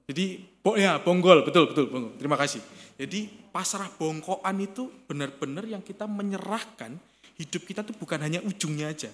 [0.08, 1.44] Jadi bo ya bonggol.
[1.44, 2.16] Betul betul bonggol.
[2.16, 2.64] Terima kasih.
[2.96, 6.96] Jadi pasrah bongkoan itu benar-benar yang kita menyerahkan
[7.36, 9.12] hidup kita tuh bukan hanya ujungnya aja.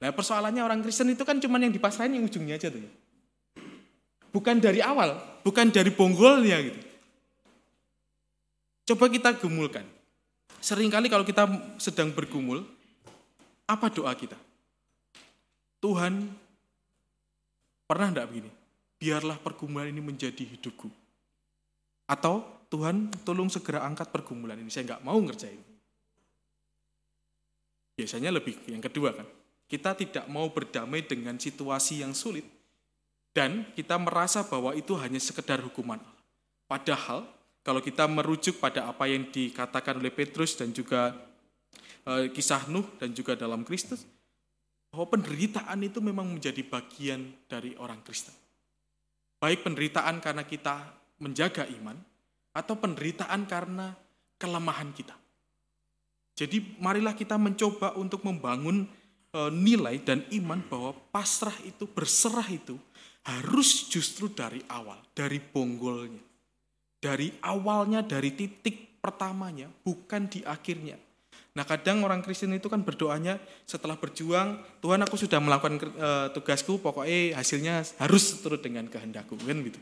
[0.00, 2.92] Nah persoalannya orang Kristen itu kan cuma yang dipasrahin yang ujungnya aja tuh ya.
[4.32, 6.80] Bukan dari awal bukan dari bonggolnya gitu.
[8.94, 9.84] Coba kita gumulkan.
[10.62, 11.44] Seringkali kalau kita
[11.76, 12.62] sedang bergumul
[13.66, 14.45] apa doa kita?
[15.86, 16.26] Tuhan,
[17.86, 18.50] pernah enggak begini?
[18.98, 20.90] Biarlah pergumulan ini menjadi hidupku.
[22.10, 25.62] Atau Tuhan tolong segera angkat pergumulan ini, saya enggak mau ngerjain.
[27.94, 29.30] Biasanya lebih yang kedua kan.
[29.70, 32.42] Kita tidak mau berdamai dengan situasi yang sulit.
[33.30, 36.00] Dan kita merasa bahwa itu hanya sekedar hukuman
[36.66, 37.22] Padahal
[37.62, 41.14] kalau kita merujuk pada apa yang dikatakan oleh Petrus dan juga
[42.02, 44.02] e, kisah Nuh dan juga dalam Kristus,
[44.90, 48.34] bahwa penderitaan itu memang menjadi bagian dari orang Kristen.
[49.36, 51.96] Baik penderitaan karena kita menjaga iman,
[52.56, 53.92] atau penderitaan karena
[54.40, 55.12] kelemahan kita.
[56.36, 58.88] Jadi marilah kita mencoba untuk membangun
[59.32, 62.80] e, nilai dan iman bahwa pasrah itu, berserah itu
[63.28, 66.24] harus justru dari awal, dari bonggolnya.
[66.96, 70.96] Dari awalnya, dari titik pertamanya, bukan di akhirnya.
[71.56, 76.76] Nah kadang orang Kristen itu kan berdoanya setelah berjuang, Tuhan aku sudah melakukan uh, tugasku,
[76.84, 79.80] pokoknya hasilnya harus turut dengan kehendakku, kan gitu.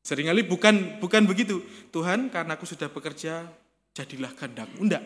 [0.00, 1.60] Seringkali bukan bukan begitu.
[1.92, 3.44] Tuhan karena aku sudah bekerja,
[3.92, 4.80] jadilah kehendakmu.
[4.80, 5.04] Enggak.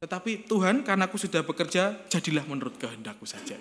[0.00, 3.60] Tetapi Tuhan karena aku sudah bekerja, jadilah menurut kehendakku saja.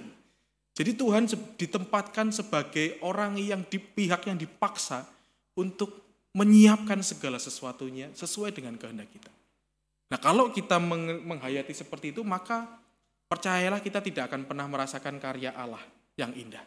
[0.75, 1.27] Jadi Tuhan
[1.59, 5.07] ditempatkan sebagai orang yang di pihak yang dipaksa
[5.55, 6.03] untuk
[6.35, 9.31] menyiapkan segala sesuatunya sesuai dengan kehendak kita.
[10.11, 12.65] Nah kalau kita menghayati seperti itu maka
[13.25, 15.81] percayalah kita tidak akan pernah merasakan karya Allah
[16.15, 16.63] yang indah.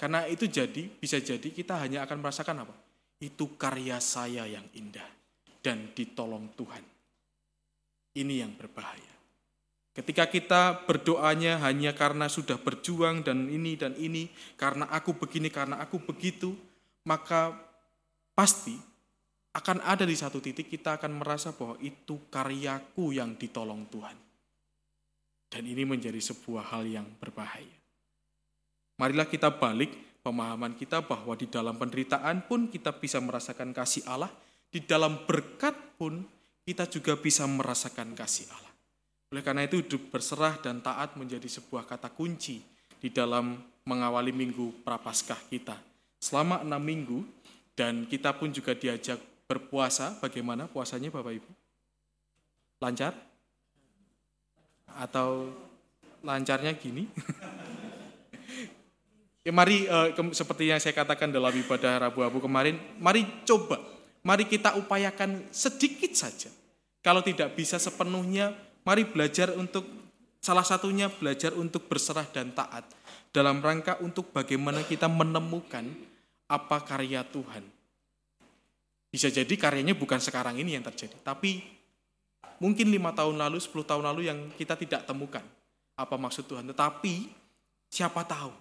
[0.00, 2.74] Karena itu jadi, bisa jadi kita hanya akan merasakan apa?
[3.22, 5.06] Itu karya saya yang indah
[5.62, 6.82] dan ditolong Tuhan.
[8.18, 9.14] Ini yang berbahaya.
[9.92, 14.26] Ketika kita berdoanya hanya karena sudah berjuang dan ini dan ini,
[14.58, 16.56] karena aku begini, karena aku begitu,
[17.06, 17.54] maka
[18.34, 18.74] pasti
[19.52, 24.16] akan ada di satu titik kita akan merasa bahwa itu karyaku yang ditolong Tuhan.
[25.52, 27.76] Dan ini menjadi sebuah hal yang berbahaya.
[28.96, 29.92] Marilah kita balik
[30.24, 34.32] pemahaman kita bahwa di dalam penderitaan pun kita bisa merasakan kasih Allah,
[34.72, 36.24] di dalam berkat pun
[36.64, 38.72] kita juga bisa merasakan kasih Allah.
[39.36, 42.64] Oleh karena itu hidup berserah dan taat menjadi sebuah kata kunci
[42.96, 45.76] di dalam mengawali minggu prapaskah kita.
[46.16, 47.20] Selama enam minggu,
[47.72, 51.50] dan kita pun juga diajak berpuasa, bagaimana puasanya Bapak Ibu?
[52.80, 53.12] Lancar?
[54.96, 55.52] Atau
[56.24, 57.04] lancarnya gini?
[59.46, 63.76] ya mari uh, seperti yang saya katakan dalam ibadah Rabu Abu kemarin, mari coba,
[64.24, 66.48] mari kita upayakan sedikit saja.
[67.04, 68.56] Kalau tidak bisa sepenuhnya,
[68.88, 69.84] mari belajar untuk
[70.42, 72.82] salah satunya belajar untuk berserah dan taat
[73.30, 75.86] dalam rangka untuk bagaimana kita menemukan
[76.50, 77.62] apa karya Tuhan
[79.12, 81.60] bisa jadi karyanya bukan sekarang ini yang terjadi, tapi
[82.56, 85.44] mungkin lima tahun lalu, 10 tahun lalu yang kita tidak temukan
[85.92, 86.64] apa maksud Tuhan.
[86.72, 87.28] Tetapi
[87.92, 88.56] siapa tahu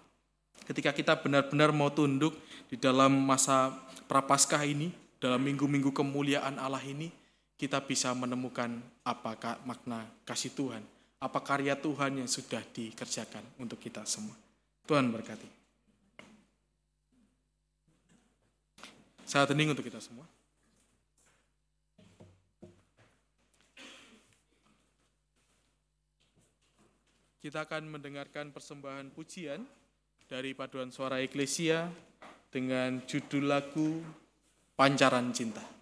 [0.67, 2.35] ketika kita benar-benar mau tunduk
[2.67, 3.71] di dalam masa
[4.11, 4.91] prapaskah ini,
[5.23, 7.07] dalam minggu-minggu kemuliaan Allah ini,
[7.55, 10.83] kita bisa menemukan apa makna kasih Tuhan,
[11.21, 14.33] apa karya Tuhan yang sudah dikerjakan untuk kita semua.
[14.89, 15.45] Tuhan berkati.
[19.29, 20.27] Saat hening untuk kita semua.
[27.41, 29.65] Kita akan mendengarkan persembahan pujian
[30.29, 31.89] dari paduan suara Eklesia
[32.53, 33.97] dengan judul lagu
[34.77, 35.80] Pancaran Cinta.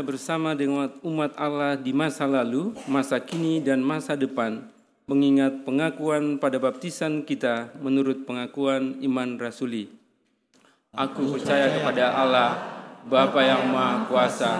[0.00, 4.66] Bersama dengan umat Allah di masa lalu, masa kini, dan masa depan,
[5.10, 9.90] mengingat pengakuan pada baptisan kita menurut pengakuan iman rasuli.
[10.94, 12.50] Aku percaya kepada Allah,
[13.06, 14.52] Bapa yang Maha Kuasa,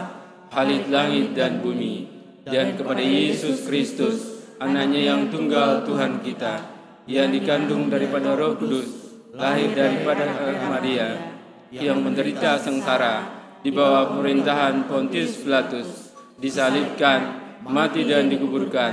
[0.51, 2.11] Halik langit dan bumi,
[2.43, 6.59] dan kepada Yesus Kristus, anaknya yang tunggal Tuhan kita,
[7.07, 10.26] yang dikandung daripada roh kudus, lahir daripada
[10.66, 11.38] Maria,
[11.70, 17.36] yang menderita sengsara, di bawah pemerintahan Pontius Pilatus, disalibkan,
[17.68, 18.92] mati dan dikuburkan,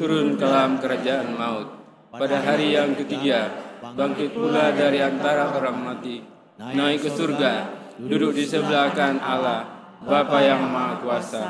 [0.00, 1.68] turun ke dalam kerajaan maut.
[2.16, 3.52] Pada hari yang ketiga,
[3.84, 6.24] bangkit pula dari antara orang mati,
[6.56, 7.52] naik ke surga,
[8.00, 9.60] duduk di sebelah kanan Allah,
[10.00, 11.44] Bapa yang Maha Kuasa,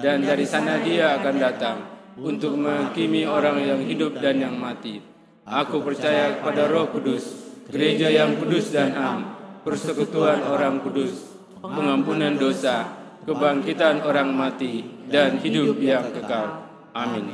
[0.00, 1.78] dan dari sana dia akan datang
[2.16, 5.04] untuk menghakimi orang yang hidup dan yang mati.
[5.44, 9.36] Aku percaya kepada Roh Kudus, gereja yang kudus dan am,
[9.68, 11.35] persekutuan orang kudus,
[11.70, 12.86] pengampunan dosa,
[13.26, 16.66] kebangkitan orang mati, dan hidup yang kekal.
[16.94, 17.26] Amin.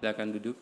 [0.00, 0.56] Silakan duduk.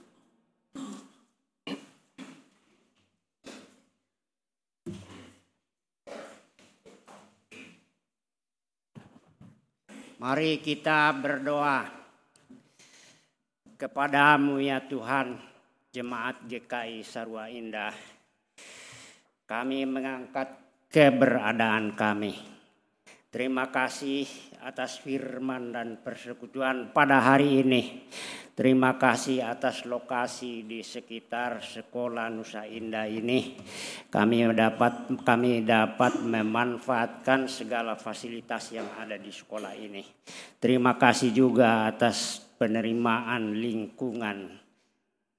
[10.20, 11.88] Mari kita berdoa
[13.80, 15.40] kepadamu ya Tuhan,
[15.88, 17.96] jemaat GKI Sarwa Indah.
[19.48, 20.60] Kami mengangkat
[20.92, 22.59] keberadaan kami.
[23.30, 24.26] Terima kasih
[24.58, 28.10] atas firman dan persekutuan pada hari ini.
[28.58, 33.54] Terima kasih atas lokasi di sekitar sekolah Nusa Indah ini.
[34.10, 40.02] Kami dapat kami dapat memanfaatkan segala fasilitas yang ada di sekolah ini.
[40.58, 44.58] Terima kasih juga atas penerimaan lingkungan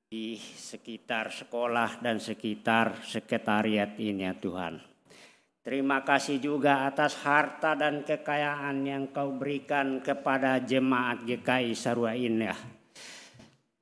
[0.07, 4.90] di sekitar sekolah dan sekitar sekretariat ini ya Tuhan.
[5.61, 12.57] Terima kasih juga atas harta dan kekayaan yang kau berikan kepada jemaat GKI Sarwa Indah.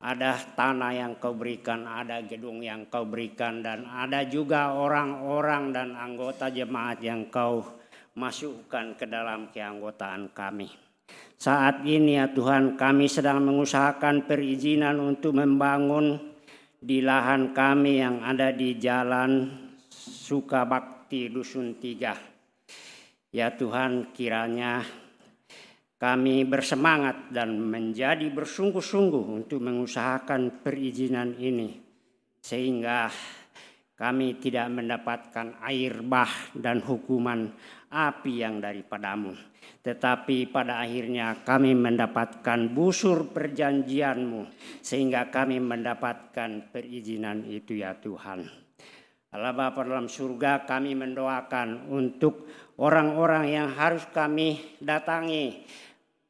[0.03, 5.95] Ada tanah yang kau berikan, ada gedung yang kau berikan, dan ada juga orang-orang dan
[5.95, 7.63] anggota jemaat yang kau
[8.11, 10.67] masukkan ke dalam keanggotaan kami.
[11.39, 16.19] Saat ini ya Tuhan kami sedang mengusahakan perizinan untuk membangun
[16.75, 19.47] di lahan kami yang ada di jalan
[19.87, 22.13] Sukabak Bakti Dusun Tiga.
[23.33, 24.85] Ya Tuhan kiranya
[25.97, 31.81] kami bersemangat dan menjadi bersungguh-sungguh untuk mengusahakan perizinan ini.
[32.37, 33.09] Sehingga
[33.97, 37.57] kami tidak mendapatkan air bah dan hukuman
[37.89, 39.33] api yang daripadamu.
[39.81, 44.45] Tetapi pada akhirnya kami mendapatkan busur perjanjianmu
[44.85, 48.68] sehingga kami mendapatkan perizinan itu ya Tuhan.
[49.29, 52.49] Allah Bapa dalam surga kami mendoakan untuk
[52.81, 55.69] orang-orang yang harus kami datangi,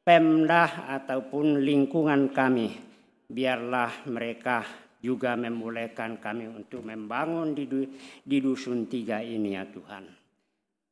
[0.04, 2.68] Pemda ataupun lingkungan kami.
[3.24, 4.68] Biarlah mereka
[5.00, 7.64] juga membolehkan kami untuk membangun di,
[8.20, 10.04] di dusun tiga ini ya Tuhan.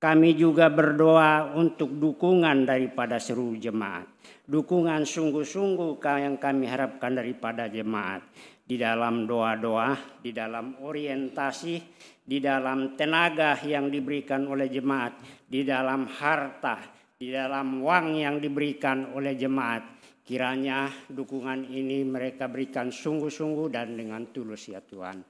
[0.00, 4.08] Kami juga berdoa untuk dukungan daripada seluruh jemaat.
[4.48, 8.24] Dukungan sungguh-sungguh yang kami harapkan daripada jemaat
[8.68, 11.74] di dalam doa-doa, di dalam orientasi,
[12.20, 15.16] di dalam tenaga yang diberikan oleh jemaat,
[15.48, 16.76] di dalam harta,
[17.16, 19.96] di dalam uang yang diberikan oleh jemaat.
[20.20, 25.24] Kiranya dukungan ini mereka berikan sungguh-sungguh dan dengan tulus ya Tuhan.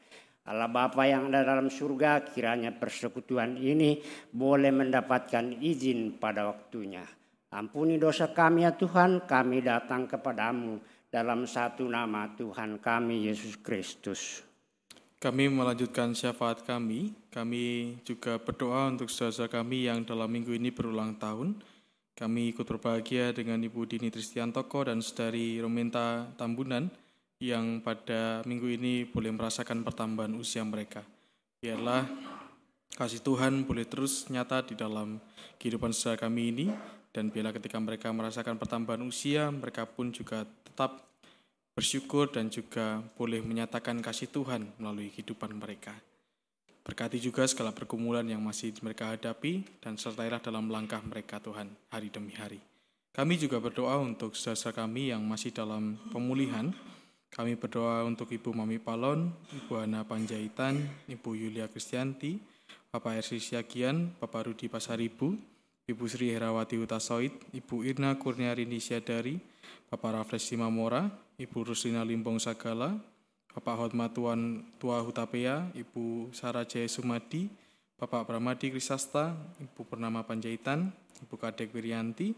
[0.50, 4.02] Allah Bapa yang ada dalam surga, kiranya persekutuan ini
[4.34, 7.17] boleh mendapatkan izin pada waktunya.
[7.48, 14.44] Ampuni dosa kami ya Tuhan, kami datang kepadamu dalam satu nama Tuhan kami Yesus Kristus.
[15.16, 17.16] Kami melanjutkan syafaat kami.
[17.32, 21.58] Kami juga berdoa untuk saudara kami yang dalam minggu ini berulang tahun.
[22.14, 26.86] Kami ikut berbahagia dengan Ibu Dini Tristiantoko dan Saudari Rominta Tambunan
[27.40, 31.00] yang pada minggu ini boleh merasakan pertambahan usia mereka.
[31.62, 32.04] Biarlah
[32.94, 35.22] kasih Tuhan boleh terus nyata di dalam
[35.56, 36.66] kehidupan saudara kami ini
[37.12, 41.08] dan biarlah ketika mereka merasakan pertambahan usia, mereka pun juga tetap
[41.78, 45.94] bersyukur dan juga boleh menyatakan kasih Tuhan melalui kehidupan mereka.
[46.82, 52.08] Berkati juga segala pergumulan yang masih mereka hadapi dan sertailah dalam langkah mereka Tuhan hari
[52.08, 52.58] demi hari.
[53.12, 56.72] Kami juga berdoa untuk saudara kami yang masih dalam pemulihan.
[57.28, 62.40] Kami berdoa untuk Ibu Mami Palon, Ibu Ana Panjaitan, Ibu Yulia Kristianti,
[62.88, 65.36] Bapak Ersi Siagian, Bapak Rudi Pasaribu,
[65.88, 69.40] Ibu Sri Herawati Utasoid, Ibu Irna Kurniarini Syadari,
[69.88, 71.08] Bapak Raffles Simamora,
[71.40, 72.92] Ibu Ruslina Limbong Sagala,
[73.56, 77.48] Bapak Hotma Tuan Tua Hutapea, Ibu Sarah Jaya Sumadi,
[77.96, 80.92] Bapak Pramadi Krisasta, Ibu Purnama Panjaitan,
[81.24, 82.36] Ibu Kadek Wirianti,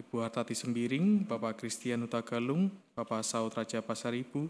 [0.00, 4.48] Ibu Hartati Sembiring, Bapak Christian Utagalung, Bapak Saud Raja Pasaribu,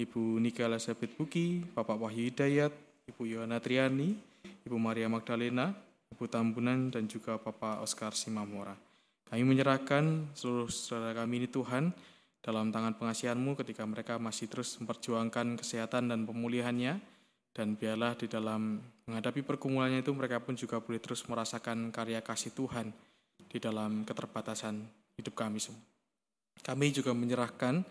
[0.00, 2.72] Ibu Nika Elizabeth Buki, Bapak Wahyu Hidayat,
[3.04, 4.16] Ibu Yohana Triani,
[4.64, 5.76] Ibu Maria Magdalena,
[6.16, 8.72] Ibu Tambunan, dan juga Bapak Oscar Simamora.
[9.28, 11.92] Kami menyerahkan seluruh saudara kami ini Tuhan
[12.40, 16.96] dalam tangan pengasihanmu ketika mereka masih terus memperjuangkan kesehatan dan pemulihannya,
[17.52, 22.56] dan biarlah di dalam menghadapi pergumulannya itu mereka pun juga boleh terus merasakan karya kasih
[22.56, 22.96] Tuhan
[23.44, 24.80] di dalam keterbatasan
[25.20, 25.84] hidup kami semua.
[26.64, 27.84] Kami juga menyerahkan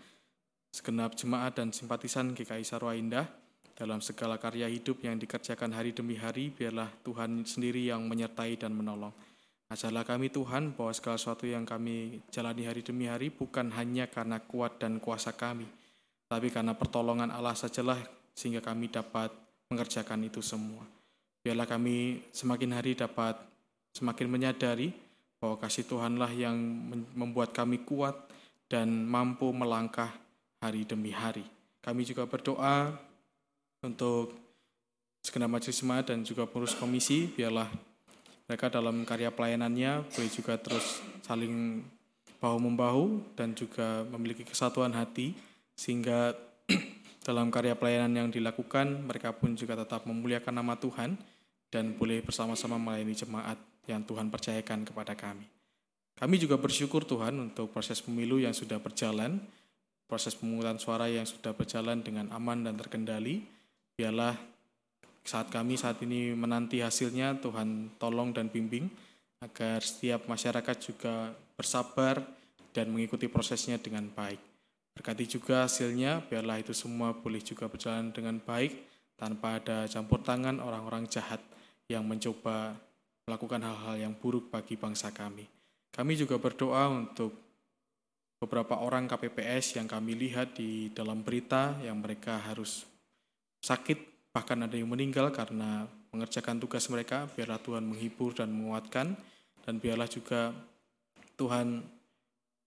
[0.74, 3.45] segenap jemaat dan simpatisan GKI Sarwa Indah
[3.76, 8.72] dalam segala karya hidup yang dikerjakan hari demi hari, biarlah Tuhan sendiri yang menyertai dan
[8.72, 9.12] menolong.
[9.68, 14.40] Ajarlah kami Tuhan bahwa segala sesuatu yang kami jalani hari demi hari bukan hanya karena
[14.40, 15.68] kuat dan kuasa kami,
[16.24, 18.00] tapi karena pertolongan Allah sajalah
[18.32, 19.28] sehingga kami dapat
[19.68, 20.86] mengerjakan itu semua.
[21.44, 23.36] Biarlah kami semakin hari dapat
[23.92, 24.88] semakin menyadari
[25.36, 26.56] bahwa kasih Tuhanlah yang
[27.12, 28.16] membuat kami kuat
[28.72, 30.10] dan mampu melangkah
[30.64, 31.44] hari demi hari.
[31.84, 33.05] Kami juga berdoa
[33.86, 34.34] untuk
[35.22, 37.70] segenap majelis jemaat dan juga pengurus komisi, biarlah
[38.46, 41.82] mereka dalam karya pelayanannya boleh juga terus saling
[42.38, 45.34] bahu-membahu dan juga memiliki kesatuan hati
[45.74, 46.34] sehingga
[47.26, 51.18] dalam karya pelayanan yang dilakukan mereka pun juga tetap memuliakan nama Tuhan
[51.74, 53.58] dan boleh bersama-sama melayani jemaat
[53.90, 55.46] yang Tuhan percayakan kepada kami.
[56.16, 59.36] Kami juga bersyukur Tuhan untuk proses pemilu yang sudah berjalan,
[60.08, 63.44] proses pemungutan suara yang sudah berjalan dengan aman dan terkendali.
[63.96, 64.36] Biarlah
[65.26, 68.86] saat kami saat ini menanti hasilnya, Tuhan tolong dan bimbing
[69.42, 72.20] agar setiap masyarakat juga bersabar
[72.76, 74.38] dan mengikuti prosesnya dengan baik.
[74.96, 78.72] Berkati juga hasilnya, biarlah itu semua boleh juga berjalan dengan baik
[79.16, 81.40] tanpa ada campur tangan orang-orang jahat
[81.88, 82.76] yang mencoba
[83.26, 85.48] melakukan hal-hal yang buruk bagi bangsa kami.
[85.90, 87.32] Kami juga berdoa untuk
[88.36, 92.84] beberapa orang KPPS yang kami lihat di dalam berita yang mereka harus
[93.62, 99.16] sakit bahkan ada yang meninggal karena mengerjakan tugas mereka, biarlah Tuhan menghibur dan menguatkan,
[99.64, 100.52] dan biarlah juga
[101.40, 101.80] Tuhan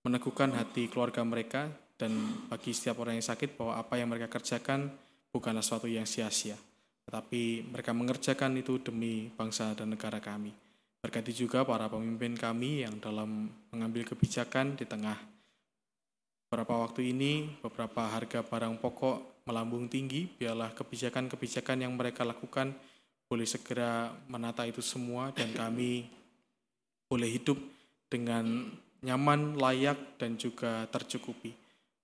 [0.01, 2.13] meneguhkan hati keluarga mereka, dan
[2.49, 4.89] bagi setiap orang yang sakit bahwa apa yang mereka kerjakan
[5.29, 6.57] bukanlah sesuatu yang sia-sia,
[7.05, 10.49] tetapi mereka mengerjakan itu demi bangsa dan negara kami.
[10.99, 15.15] Berkati juga para pemimpin kami yang dalam mengambil kebijakan di tengah
[16.49, 22.77] beberapa waktu ini, beberapa harga barang pokok melambung tinggi, biarlah kebijakan-kebijakan yang mereka lakukan
[23.25, 26.05] boleh segera menata itu semua dan kami
[27.09, 27.57] boleh hidup
[28.05, 28.69] dengan
[29.01, 31.49] nyaman, layak, dan juga tercukupi.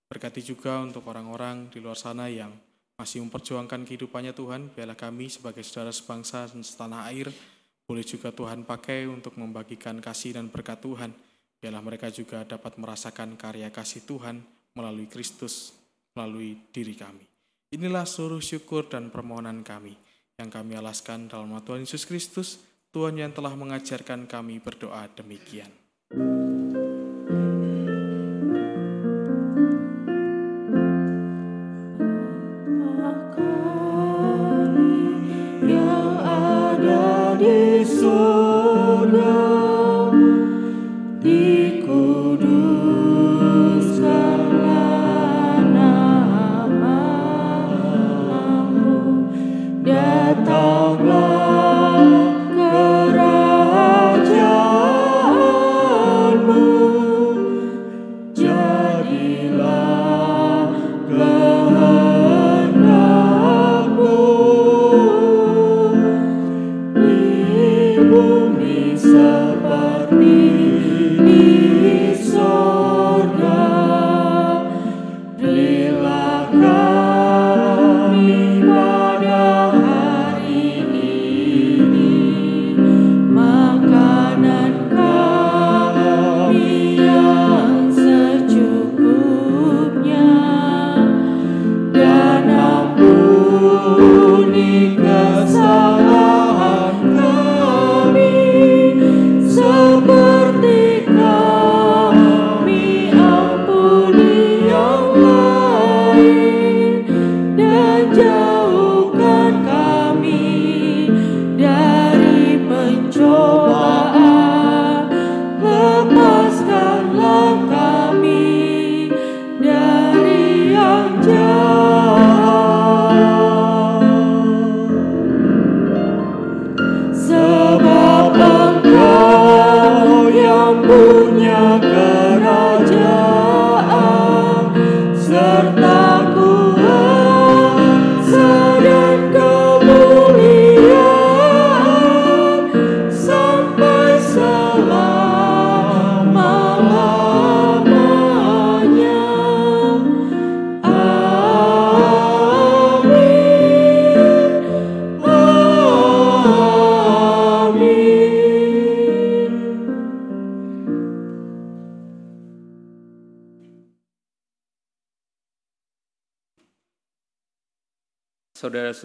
[0.09, 2.49] Berkati juga untuk orang-orang di luar sana yang
[2.97, 7.29] masih memperjuangkan kehidupannya Tuhan, biarlah kami sebagai saudara sebangsa dan setanah air
[7.85, 11.13] boleh juga Tuhan pakai untuk membagikan kasih dan berkat Tuhan.
[11.61, 14.41] Biarlah mereka juga dapat merasakan karya kasih Tuhan
[14.73, 15.73] melalui Kristus,
[16.17, 17.34] melalui diri kami.
[17.75, 19.99] Inilah suruh syukur dan permohonan kami
[20.39, 22.63] yang kami alaskan dalam Tuhan Yesus Kristus,
[22.95, 25.84] Tuhan yang telah mengajarkan kami berdoa demikian.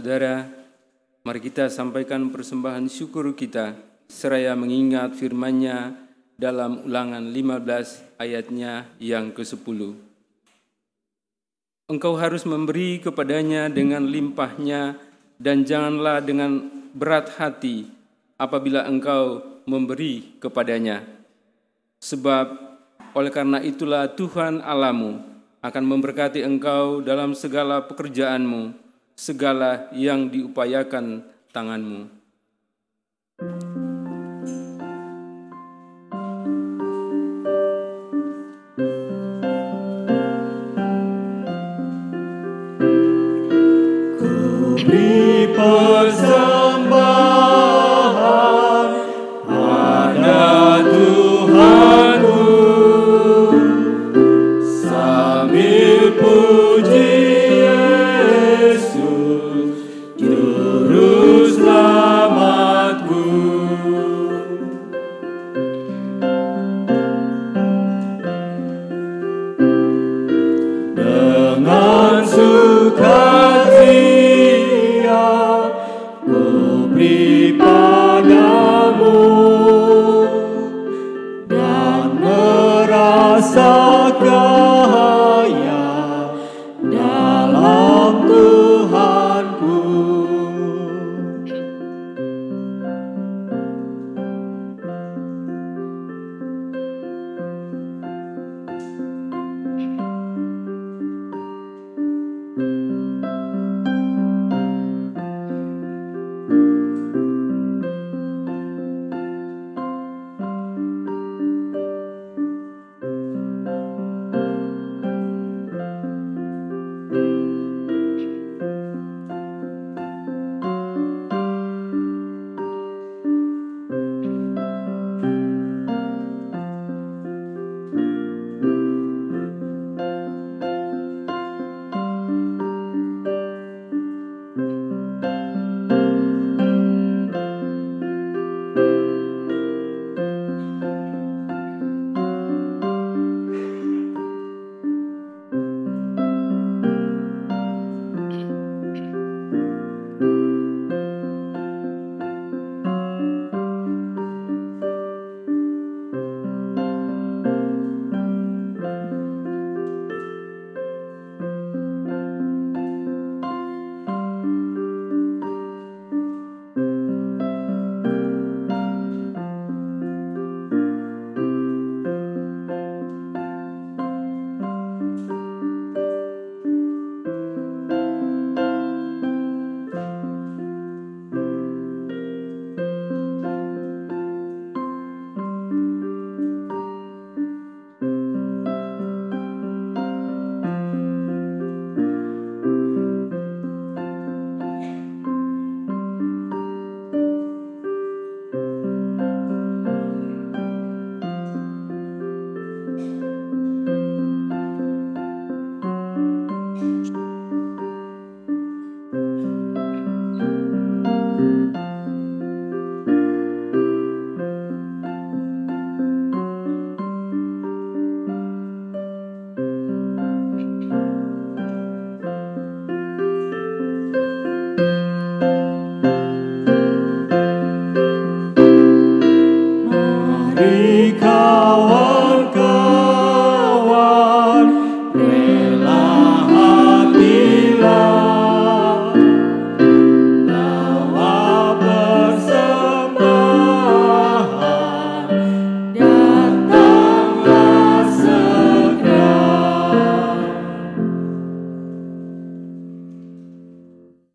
[0.01, 0.49] Saudara-saudara,
[1.29, 3.77] mari kita sampaikan persembahan syukur kita
[4.09, 5.93] seraya mengingat firman-Nya
[6.41, 9.93] dalam Ulangan 15 ayatnya yang ke-10.
[11.93, 14.97] Engkau harus memberi kepadanya dengan limpahnya
[15.37, 17.85] dan janganlah dengan berat hati
[18.41, 21.05] apabila engkau memberi kepadanya.
[22.01, 22.57] Sebab
[23.13, 25.21] oleh karena itulah Tuhan Alamu
[25.61, 28.89] akan memberkati engkau dalam segala pekerjaanmu,
[29.21, 32.20] segala yang diupayakan tanganmu.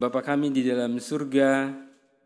[0.06, 1.74] Bapa kami di dalam surga,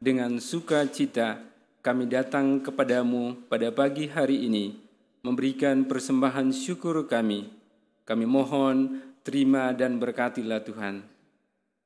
[0.03, 1.39] dengan sukacita
[1.79, 4.75] kami datang kepadamu pada pagi hari ini,
[5.23, 7.47] memberikan persembahan syukur kami.
[8.03, 11.07] Kami mohon terima dan berkatilah Tuhan.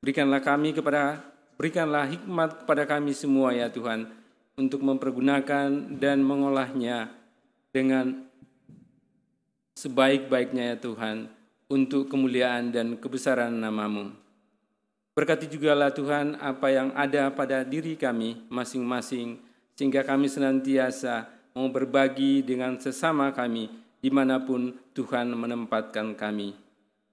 [0.02, 1.22] Berikanlah kami kepada
[1.54, 4.10] berikanlah hikmat kepada kami semua ya Tuhan
[4.58, 7.14] untuk mempergunakan dan mengolahnya
[7.70, 8.26] dengan
[9.78, 11.30] sebaik-baiknya ya Tuhan
[11.70, 14.23] untuk kemuliaan dan kebesaran namamu.
[15.14, 19.38] Berkati jugalah Tuhan apa yang ada pada diri kami masing-masing,
[19.78, 23.70] sehingga kami senantiasa mau berbagi dengan sesama kami
[24.02, 26.58] di mana pun Tuhan menempatkan kami.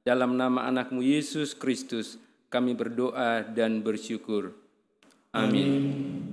[0.01, 2.17] Dalam nama anakmu Yesus Kristus,
[2.51, 4.51] Kami berdoa dan bersyukur.
[5.31, 6.30] Amin.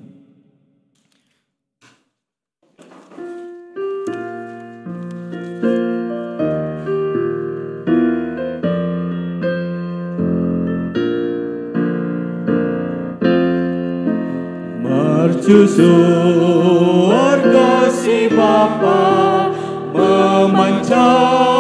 [15.49, 19.49] Mercusuar kasih Bapa
[19.97, 21.58] memancarkan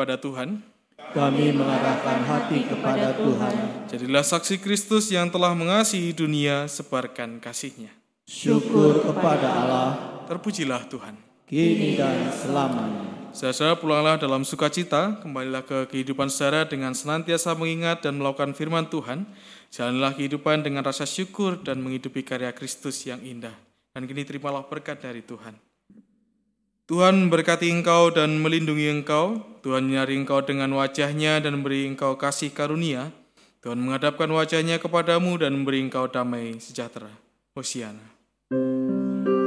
[0.00, 0.64] kepada Tuhan.
[1.12, 3.84] Kami mengarahkan hati kepada Tuhan.
[3.92, 7.92] Jadilah saksi Kristus yang telah mengasihi dunia, sebarkan kasihnya.
[8.24, 9.88] Syukur kepada Allah,
[10.24, 11.20] Terpujilah Tuhan.
[11.44, 13.28] kini dan selamanya.
[13.36, 19.28] Saudara pulanglah dalam sukacita, kembalilah ke kehidupan saudara dengan senantiasa mengingat dan melakukan firman Tuhan.
[19.68, 23.52] Jalanilah kehidupan dengan rasa syukur dan menghidupi karya Kristus yang indah.
[23.92, 25.69] Dan kini terimalah berkat dari Tuhan.
[26.90, 29.38] Tuhan berkati engkau dan melindungi engkau.
[29.62, 33.14] Tuhan menyari engkau dengan wajahnya dan memberi engkau kasih karunia.
[33.62, 37.14] Tuhan menghadapkan wajahnya kepadamu dan memberi engkau damai sejahtera.
[37.54, 38.02] Hosiana.
[38.50, 39.39] Thank